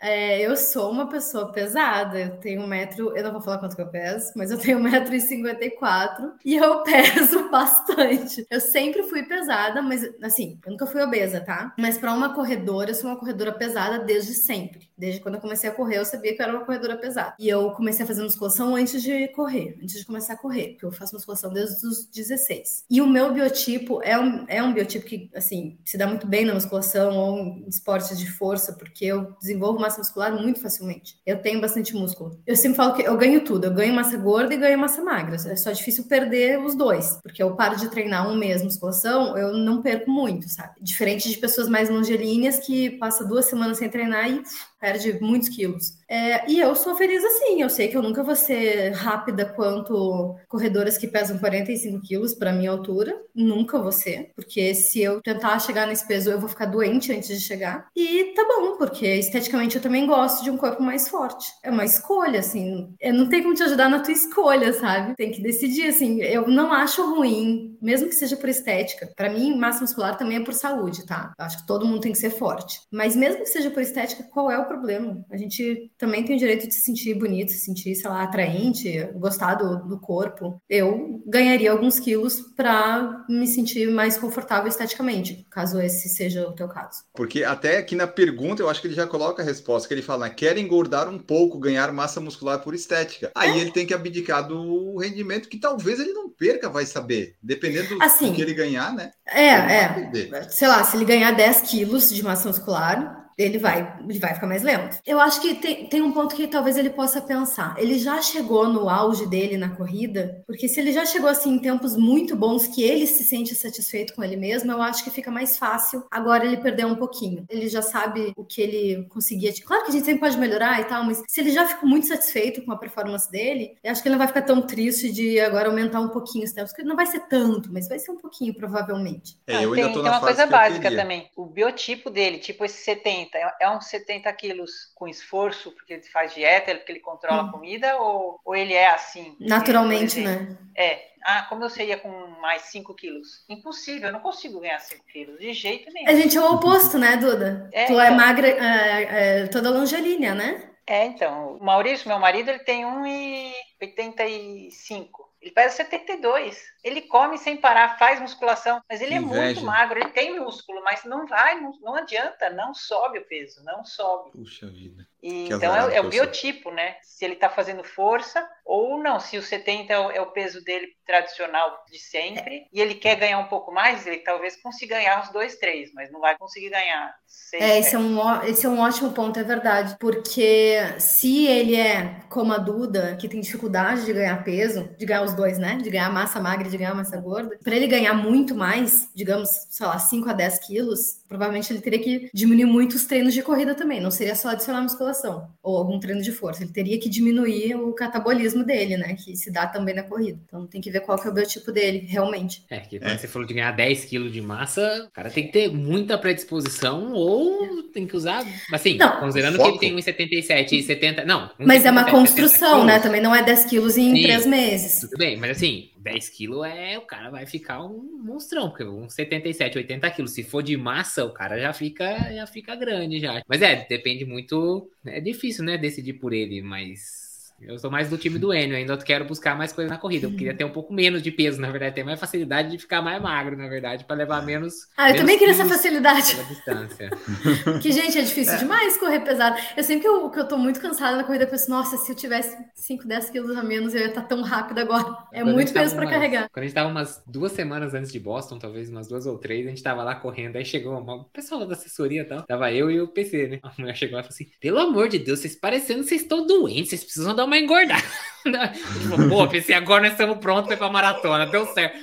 [0.00, 3.76] É, eu sou uma pessoa pesada, eu tenho um metro, eu não vou falar quanto
[3.76, 7.50] que eu peso, mas eu tenho um metro e cinquenta e quatro e eu peso
[7.50, 8.46] bastante.
[8.50, 11.72] Eu sempre fui pesada, mas assim, eu nunca fui obesa, tá?
[11.78, 14.88] Mas para uma corredora, eu sou uma corredora pesada desde sempre.
[14.96, 17.34] Desde quando eu comecei a correr, eu sabia que eu era uma corredora pesada.
[17.38, 20.86] E eu comecei a fazer musculação antes de correr, antes de começar a correr, porque
[20.86, 22.84] eu faço musculação desde os 16.
[22.90, 26.44] E o meu biotipo é um, é um biotipo que, assim, se dá muito bem
[26.44, 31.18] na musculação ou em esportes de força, porque eu desenvolvo massa muscular muito facilmente.
[31.26, 32.38] Eu tenho bastante músculo.
[32.46, 33.64] Eu sempre falo que eu ganho tudo.
[33.64, 35.36] Eu ganho massa gorda e ganho massa magra.
[35.36, 39.54] É só difícil perder os dois, porque eu paro de treinar um mês musculação, eu
[39.54, 40.74] não perco muito, sabe?
[40.80, 44.42] Diferente de pessoas mais longilíneas que passa duas semanas sem treinar e
[44.84, 45.96] perde muitos quilos.
[46.06, 47.62] É, e eu sou feliz assim.
[47.62, 52.52] Eu sei que eu nunca vou ser rápida quanto corredoras que pesam 45 quilos para
[52.52, 53.16] minha altura.
[53.34, 54.30] Nunca vou ser.
[54.36, 57.86] Porque se eu tentar chegar nesse peso, eu vou ficar doente antes de chegar.
[57.96, 61.50] E tá bom, porque esteticamente eu também gosto de um corpo mais forte.
[61.62, 62.94] É uma escolha, assim.
[63.00, 65.16] Eu não tenho como te ajudar na tua escolha, sabe?
[65.16, 66.20] Tem que decidir, assim.
[66.20, 69.10] Eu não acho ruim, mesmo que seja por estética.
[69.16, 71.32] Para mim, massa muscular também é por saúde, tá?
[71.38, 72.80] Eu acho que todo mundo tem que ser forte.
[72.92, 75.24] Mas mesmo que seja por estética, qual é o problema.
[75.30, 79.08] A gente também tem o direito de se sentir bonito, se sentir, sei lá, atraente,
[79.14, 80.60] gostar do, do corpo.
[80.68, 86.68] Eu ganharia alguns quilos para me sentir mais confortável esteticamente, caso esse seja o teu
[86.68, 87.04] caso.
[87.14, 90.02] Porque até aqui na pergunta eu acho que ele já coloca a resposta, que ele
[90.02, 93.30] fala, né, quer engordar um pouco, ganhar massa muscular por estética.
[93.34, 93.58] Aí é.
[93.58, 97.36] ele tem que abdicar do rendimento que talvez ele não perca, vai saber.
[97.42, 99.10] Dependendo assim, do que ele ganhar, né?
[99.26, 100.48] É, é.
[100.48, 104.46] Sei lá, se ele ganhar 10 quilos de massa muscular, ele vai, ele vai ficar
[104.46, 104.98] mais lento.
[105.06, 107.74] Eu acho que tem, tem um ponto que talvez ele possa pensar.
[107.78, 111.58] Ele já chegou no auge dele na corrida, porque se ele já chegou assim em
[111.58, 115.30] tempos muito bons que ele se sente satisfeito com ele mesmo, eu acho que fica
[115.30, 117.44] mais fácil agora ele perder um pouquinho.
[117.48, 119.52] Ele já sabe o que ele conseguia.
[119.64, 122.06] Claro que a gente sempre pode melhorar e tal, mas se ele já ficou muito
[122.06, 125.40] satisfeito com a performance dele, eu acho que ele não vai ficar tão triste de
[125.40, 128.16] agora aumentar um pouquinho os tempos, porque não vai ser tanto, mas vai ser um
[128.16, 129.36] pouquinho, provavelmente.
[129.46, 131.28] É, eu tem, ainda tô tem na uma fase coisa básica também.
[131.36, 136.02] O biotipo dele, tipo esse 70, é- é uns 70 quilos com esforço, porque ele
[136.02, 137.48] faz dieta, porque ele controla Hum.
[137.48, 139.34] a comida, ou, ou ele é assim?
[139.40, 140.56] Naturalmente, né?
[140.76, 141.14] É.
[141.26, 142.10] Ah, como eu seria com
[142.40, 143.44] mais 5 quilos?
[143.48, 146.10] Impossível, eu não consigo ganhar 5 quilos, de jeito nenhum.
[146.10, 147.70] A gente é o oposto, né, Duda?
[147.72, 148.16] É, tu é então.
[148.16, 150.70] magra, é, é, toda longilínea, né?
[150.86, 155.24] É, então, o Maurício, meu marido, ele tem 1,85.
[155.44, 156.58] Ele pesa 72.
[156.82, 161.04] Ele come sem parar, faz musculação, mas ele é muito magro, ele tem músculo, mas
[161.04, 164.30] não vai, não, não adianta, não sobe o peso, não sobe.
[164.30, 165.06] Puxa vida.
[165.24, 166.10] E, então é, é o eu sou.
[166.10, 166.96] biotipo, né?
[167.02, 170.62] Se ele tá fazendo força ou não, se o 70 é o, é o peso
[170.62, 175.22] dele tradicional de sempre e ele quer ganhar um pouco mais, ele talvez consiga ganhar
[175.22, 177.62] uns 2, 3, mas não vai conseguir ganhar 6.
[177.62, 179.96] É, esse é, um, esse é um ótimo ponto, é verdade.
[179.98, 185.22] Porque se ele é como a Duda, que tem dificuldade de ganhar peso, de ganhar
[185.22, 185.76] os dois, né?
[185.76, 189.48] De ganhar massa magra e de ganhar massa gorda, para ele ganhar muito mais, digamos,
[189.70, 193.42] sei lá, 5 a 10 quilos, provavelmente ele teria que diminuir muito os treinos de
[193.42, 194.00] corrida também.
[194.00, 195.13] Não seria só adicionar musculação
[195.62, 196.62] ou algum treino de força.
[196.62, 199.14] Ele teria que diminuir o catabolismo dele, né?
[199.14, 200.38] Que se dá também na corrida.
[200.46, 202.62] Então tem que ver qual que é o biotipo dele, realmente.
[202.70, 205.52] É, que quando você falou de ganhar 10 quilos de massa, o cara tem que
[205.52, 208.44] ter muita predisposição ou tem que usar.
[208.72, 209.78] Assim, Não, considerando foco.
[209.78, 211.24] que ele tem 1,77 e 70.
[211.24, 212.98] Não, Mas é uma 1,77, construção, 70 né?
[212.98, 214.22] Também não é 10 quilos em Sim.
[214.22, 215.00] 3 meses.
[215.00, 216.98] Tudo bem, mas assim, 10 quilos é.
[216.98, 220.32] O cara vai ficar um monstrão, porque um 77, 80 quilos.
[220.32, 223.42] Se for de massa, o cara já fica, já fica grande já.
[223.48, 224.90] Mas é, depende muito.
[225.04, 227.23] É difícil, né, decidir por ele, mas.
[227.66, 230.26] Eu sou mais do time do Enio, ainda quero buscar mais coisa na corrida.
[230.26, 233.02] Eu queria ter um pouco menos de peso, na verdade, ter mais facilidade de ficar
[233.02, 234.74] mais magro, na verdade, para levar menos.
[234.96, 236.34] Ah, eu menos também queria essa facilidade.
[236.48, 237.10] distância.
[237.80, 239.56] Que, gente, é difícil demais correr pesado.
[239.76, 242.10] Eu sempre que eu, que eu tô muito cansada na corrida, eu penso, nossa, se
[242.10, 245.04] eu tivesse 5, 10 quilos a menos, eu ia estar tão rápido agora.
[245.32, 246.48] É Quando muito peso pra umas- carregar.
[246.50, 249.66] Quando a gente tava umas duas semanas antes de Boston, talvez umas duas ou três,
[249.66, 252.72] a gente tava lá correndo, aí chegou uma, o pessoal da assessoria e tal, tava
[252.72, 253.58] eu e o PC, né?
[253.62, 256.22] A mulher chegou lá e falou assim, pelo amor de Deus, vocês parecendo que vocês
[256.22, 258.02] estão doentes, vocês precisam dar uma engordada.
[258.44, 261.96] Ele falou, Pô, PC, agora nós estamos prontos pra maratona, deu certo.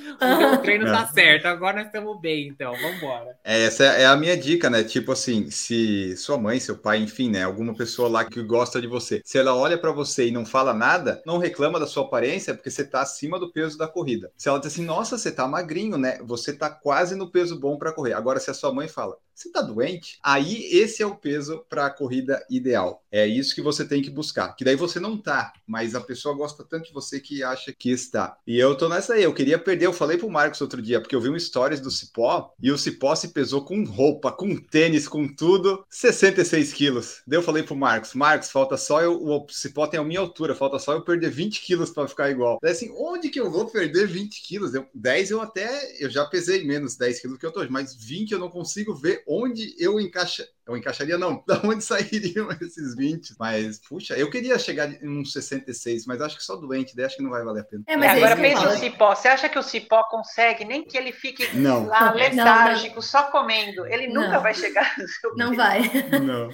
[0.54, 3.36] O treino tá certo, agora nós estamos bem, então, vambora.
[3.44, 4.82] É, Essa é a minha dica, né?
[4.82, 7.44] Tipo assim, se sua mãe, seu pai, enfim, né?
[7.44, 10.74] Alguma pessoa lá que gosta de você, se ela olha pra você e não fala
[10.74, 14.32] nada, não reclama da sua aparência, porque você tá acima do peso da corrida.
[14.36, 16.18] Se ela diz assim, nossa, você tá magrinho, né?
[16.24, 18.14] Você tá quase no peso bom pra correr.
[18.14, 20.18] Agora, se a sua mãe fala, você tá doente?
[20.22, 23.02] Aí esse é o peso pra corrida ideal.
[23.10, 24.54] É isso que você tem que buscar.
[24.54, 27.90] Que daí você não tá, mas a pessoa gosta tanto de você que acha que
[27.90, 28.36] está.
[28.46, 29.86] E eu tô nessa aí, eu queria perder.
[29.86, 32.78] Eu falei pro Marcos outro dia, porque eu vi um stories do Cipó e o
[32.78, 37.22] Cipó se pesou com roupa, com tênis, com tudo, 66 quilos.
[37.26, 40.54] Daí eu falei pro Marcos, Marcos, falta só eu, o Cipó tem a minha altura,
[40.54, 42.58] falta só eu perder 20 quilos para ficar igual.
[42.62, 44.74] Daí assim, onde que eu vou perder 20 quilos?
[44.74, 48.32] Eu, 10 eu até, eu já pesei menos 10 quilos que eu tô mas 20
[48.32, 53.34] eu não consigo ver onde eu encaixa, eu encaixaria não, da onde sairiam esses 20.
[53.38, 57.16] Mas, puxa, eu queria chegar em uns 66, mas acho que só doente, daí acho
[57.16, 57.82] que não vai valer a pena.
[57.86, 59.14] É, mas é Agora que eu pensa o cipó.
[59.14, 61.86] Você acha que o cipó consegue, nem que ele fique Não.
[61.86, 63.86] lá Não, letárgico, só comendo?
[63.86, 64.42] Ele nunca Não.
[64.42, 65.56] vai chegar no seu Não peso.
[65.62, 66.18] vai.
[66.20, 66.50] Não.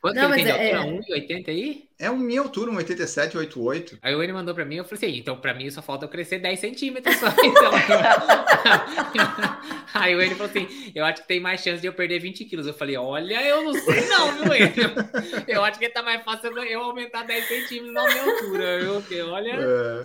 [0.00, 1.02] Quanto Não, que ele tem de é- altura?
[1.16, 1.85] 1,80 aí?
[1.98, 3.98] É um minha altura, um 87, 88.
[4.02, 6.08] Aí o N mandou pra mim, eu falei assim, então pra mim só falta eu
[6.10, 7.72] crescer 10 centímetros só, então.
[9.94, 12.44] Aí o N falou assim, eu acho que tem mais chance de eu perder 20
[12.44, 12.66] quilos.
[12.66, 14.72] Eu falei, olha, eu não sei não, viu, N?
[15.48, 18.94] Eu acho que tá mais fácil eu- aumentar 10 centímetros na minha altura, viu?
[19.00, 20.04] Porque, olha, É,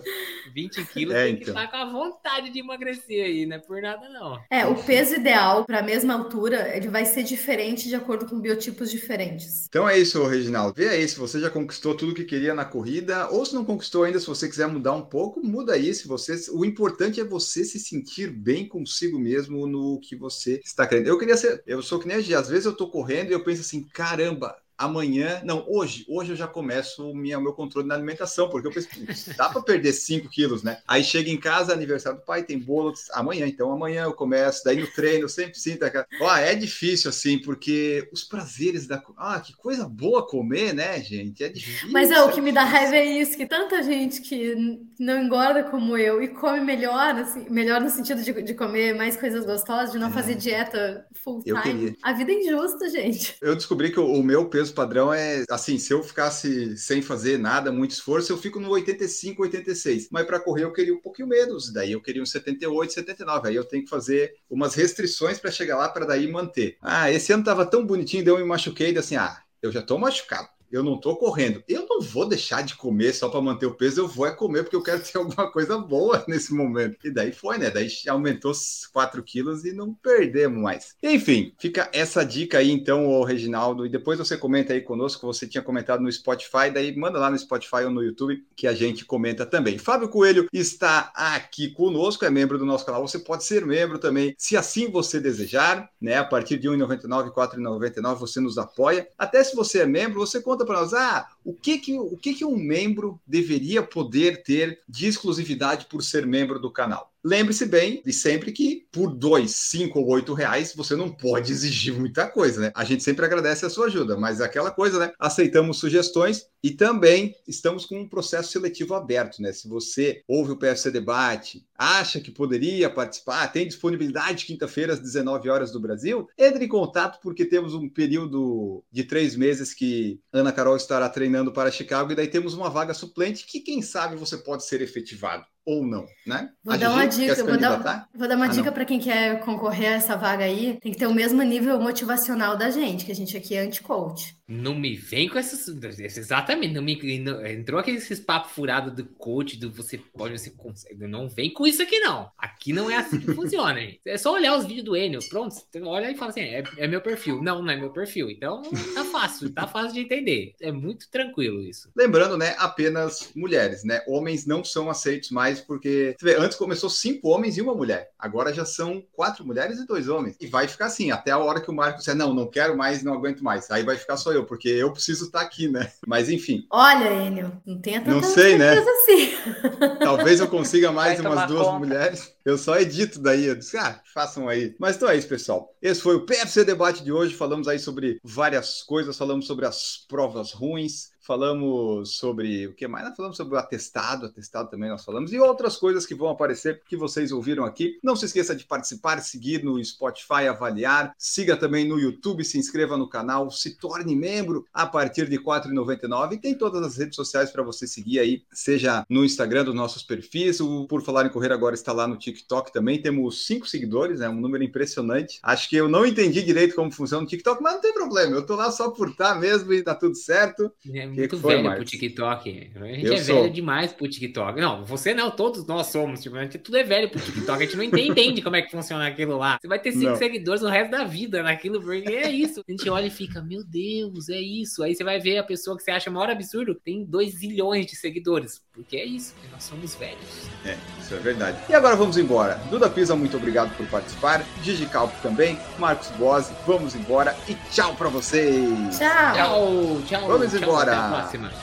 [0.54, 1.54] 20 quilos É, tem que então.
[1.54, 4.40] estar com a vontade de emagrecer aí, não é por nada não.
[4.50, 8.40] É, o peso ideal para a mesma altura, ele vai ser diferente de acordo com
[8.40, 9.66] biotipos diferentes.
[9.68, 10.74] Então é isso, Reginaldo.
[10.74, 14.04] Vê aí se você já conquistou tudo que queria na corrida, ou se não conquistou
[14.04, 15.92] ainda, se você quiser mudar um pouco, muda aí.
[15.92, 20.86] Se você, o importante é você se sentir bem consigo mesmo no que você está
[20.86, 21.08] querendo.
[21.08, 23.32] Eu queria ser, eu sou que nem a Gi, às vezes eu tô correndo e
[23.32, 27.86] eu penso assim, caramba, amanhã, não, hoje, hoje eu já começo o minha, meu controle
[27.86, 28.88] na alimentação, porque eu penso,
[29.36, 30.78] dá para perder 5 quilos, né?
[30.86, 34.80] Aí chega em casa, aniversário do pai, tem bolo, amanhã, então amanhã eu começo, daí
[34.80, 36.06] no treino, eu sempre sinto aquela...
[36.20, 39.02] Ó, é difícil assim, porque os prazeres da...
[39.16, 41.44] Ah, que coisa boa comer, né, gente?
[41.44, 41.90] É difícil.
[41.90, 45.64] Mas é, o que me dá raiva é isso, que tanta gente que não engorda
[45.64, 49.92] como eu e come melhor, assim, melhor no sentido de, de comer mais coisas gostosas,
[49.92, 50.12] de não é.
[50.12, 51.96] fazer dieta full time.
[52.02, 53.36] A vida é injusta, gente.
[53.40, 57.38] Eu descobri que o, o meu peso padrão é assim, se eu ficasse sem fazer
[57.38, 60.08] nada, muito esforço, eu fico no 85, 86.
[60.10, 63.48] Mas para correr eu queria um pouquinho menos, daí eu queria um 78, 79.
[63.48, 66.76] Aí eu tenho que fazer umas restrições para chegar lá para daí manter.
[66.80, 69.98] Ah, esse ano tava tão bonitinho, daí eu me machuquei, assim, ah, eu já tô
[69.98, 71.62] machucado eu não estou correndo.
[71.68, 74.62] Eu não vou deixar de comer só para manter o peso, eu vou é comer
[74.62, 76.96] porque eu quero ter alguma coisa boa nesse momento.
[77.04, 77.70] E daí foi, né?
[77.70, 78.52] Daí aumentou
[78.92, 80.96] 4 quilos e não perdemos mais.
[81.02, 85.46] Enfim, fica essa dica aí então, ô Reginaldo, e depois você comenta aí conosco, você
[85.46, 89.04] tinha comentado no Spotify, daí manda lá no Spotify ou no YouTube que a gente
[89.04, 89.78] comenta também.
[89.78, 94.34] Fábio Coelho está aqui conosco, é membro do nosso canal, você pode ser membro também,
[94.38, 96.16] se assim você desejar, né?
[96.16, 99.06] A partir de R$ 1,99, R$ 4,99 você nos apoia.
[99.18, 102.16] Até se você é membro, você conta conta para nós, ah, o que que, o
[102.16, 107.11] que que um membro deveria poder ter de exclusividade por ser membro do canal?
[107.24, 111.94] Lembre-se bem de sempre que por dois, cinco ou oito reais você não pode exigir
[111.94, 112.72] muita coisa, né?
[112.74, 115.12] A gente sempre agradece a sua ajuda, mas é aquela coisa, né?
[115.20, 119.52] Aceitamos sugestões e também estamos com um processo seletivo aberto, né?
[119.52, 125.48] Se você ouve o PFC Debate, acha que poderia participar, tem disponibilidade quinta-feira às 19
[125.48, 130.50] horas do Brasil, entre em contato porque temos um período de três meses que Ana
[130.50, 134.36] Carol estará treinando para Chicago e daí temos uma vaga suplente que quem sabe você
[134.38, 136.50] pode ser efetivado ou não, né?
[136.62, 139.40] Vou a dar uma dica, vou dar, vou dar, uma ah, dica para quem quer
[139.40, 140.78] concorrer a essa vaga aí.
[140.80, 144.36] Tem que ter o mesmo nível motivacional da gente, que a gente aqui é anti-coach.
[144.52, 145.66] Não me vem com essas.
[145.98, 151.06] Exatamente, não me não, entrou aqueles papos furados do coach, do você pode, você consegue.
[151.06, 152.30] Não vem com isso aqui, não.
[152.36, 154.00] Aqui não é assim que funciona, gente.
[154.04, 155.20] É só olhar os vídeos do Enio.
[155.30, 157.42] Pronto, você olha e fala assim: é, é, meu perfil.
[157.42, 158.30] Não, não é meu perfil.
[158.30, 158.62] Então
[158.94, 160.54] tá fácil, tá fácil de entender.
[160.60, 161.90] É muito tranquilo isso.
[161.96, 162.54] Lembrando, né?
[162.58, 164.02] Apenas mulheres, né?
[164.06, 168.10] Homens não são aceitos mais, porque vê, antes começou cinco homens e uma mulher.
[168.18, 170.36] Agora já são quatro mulheres e dois homens.
[170.40, 173.02] E vai ficar assim, até a hora que o Marco disser, não, não quero mais,
[173.02, 173.70] não aguento mais.
[173.70, 175.90] Aí vai ficar só eu porque eu preciso estar aqui, né?
[176.06, 176.66] Mas enfim.
[176.70, 178.74] Olha, Enio, não tem tanta Não sei, né?
[178.78, 179.32] Assim.
[180.00, 181.78] Talvez eu consiga mais umas duas conta.
[181.78, 182.32] mulheres.
[182.44, 184.74] Eu só edito daí, eu disse, ah, façam aí.
[184.78, 185.74] Mas então é isso, pessoal.
[185.80, 187.34] Esse foi o PFC Debate de hoje.
[187.34, 193.06] Falamos aí sobre várias coisas, falamos sobre as provas ruins, falamos sobre o que mais?
[193.06, 196.82] Nós falamos sobre o atestado, atestado também nós falamos, e outras coisas que vão aparecer
[196.86, 197.98] que vocês ouviram aqui.
[198.02, 202.96] Não se esqueça de participar, seguir no Spotify, avaliar, siga também no YouTube, se inscreva
[202.96, 207.16] no canal, se torne membro a partir de R$ 4,99 e tem todas as redes
[207.16, 211.30] sociais para você seguir aí, seja no Instagram dos nossos perfis, o Por Falar em
[211.30, 214.28] Correr agora está lá no TikTok também, temos cinco seguidores, é né?
[214.28, 215.38] um número impressionante.
[215.42, 218.44] Acho que eu não entendi direito como funciona o TikTok, mas não tem problema, eu
[218.44, 220.72] tô lá só por estar mesmo e tá tudo certo.
[220.92, 222.70] É muito que velho pro TikTok.
[222.74, 223.42] A gente eu é sou.
[223.42, 224.60] velho demais pro TikTok.
[224.60, 226.22] Não, você não, todos nós somos.
[226.22, 227.62] Tipo, a gente tudo é velho pro TikTok.
[227.62, 229.58] A gente não entende como é que funciona aquilo lá.
[229.60, 230.16] Você vai ter cinco não.
[230.16, 232.62] seguidores no resto da vida naquilo, porque é isso.
[232.66, 234.82] A gente olha e fica, meu Deus, é isso.
[234.82, 237.96] Aí você vai ver a pessoa que você acha maior absurdo, tem 2 zilhões de
[237.96, 238.60] seguidores.
[238.72, 240.48] Porque é isso, nós somos velhos.
[240.64, 241.58] É, isso é verdade.
[241.68, 242.54] E agora vamos embora.
[242.70, 244.42] Duda Pisa, muito obrigado por participar.
[244.62, 245.58] Gigi Calpo também.
[245.78, 247.36] Marcos Bose, vamos embora.
[247.48, 248.98] E tchau pra vocês.
[248.98, 249.34] Tchau.
[249.34, 250.26] Tchau, tchau.
[250.28, 251.01] Vamos tchau, embora.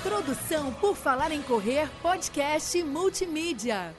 [0.03, 3.93] Produção por Falar em Correr, podcast multimídia.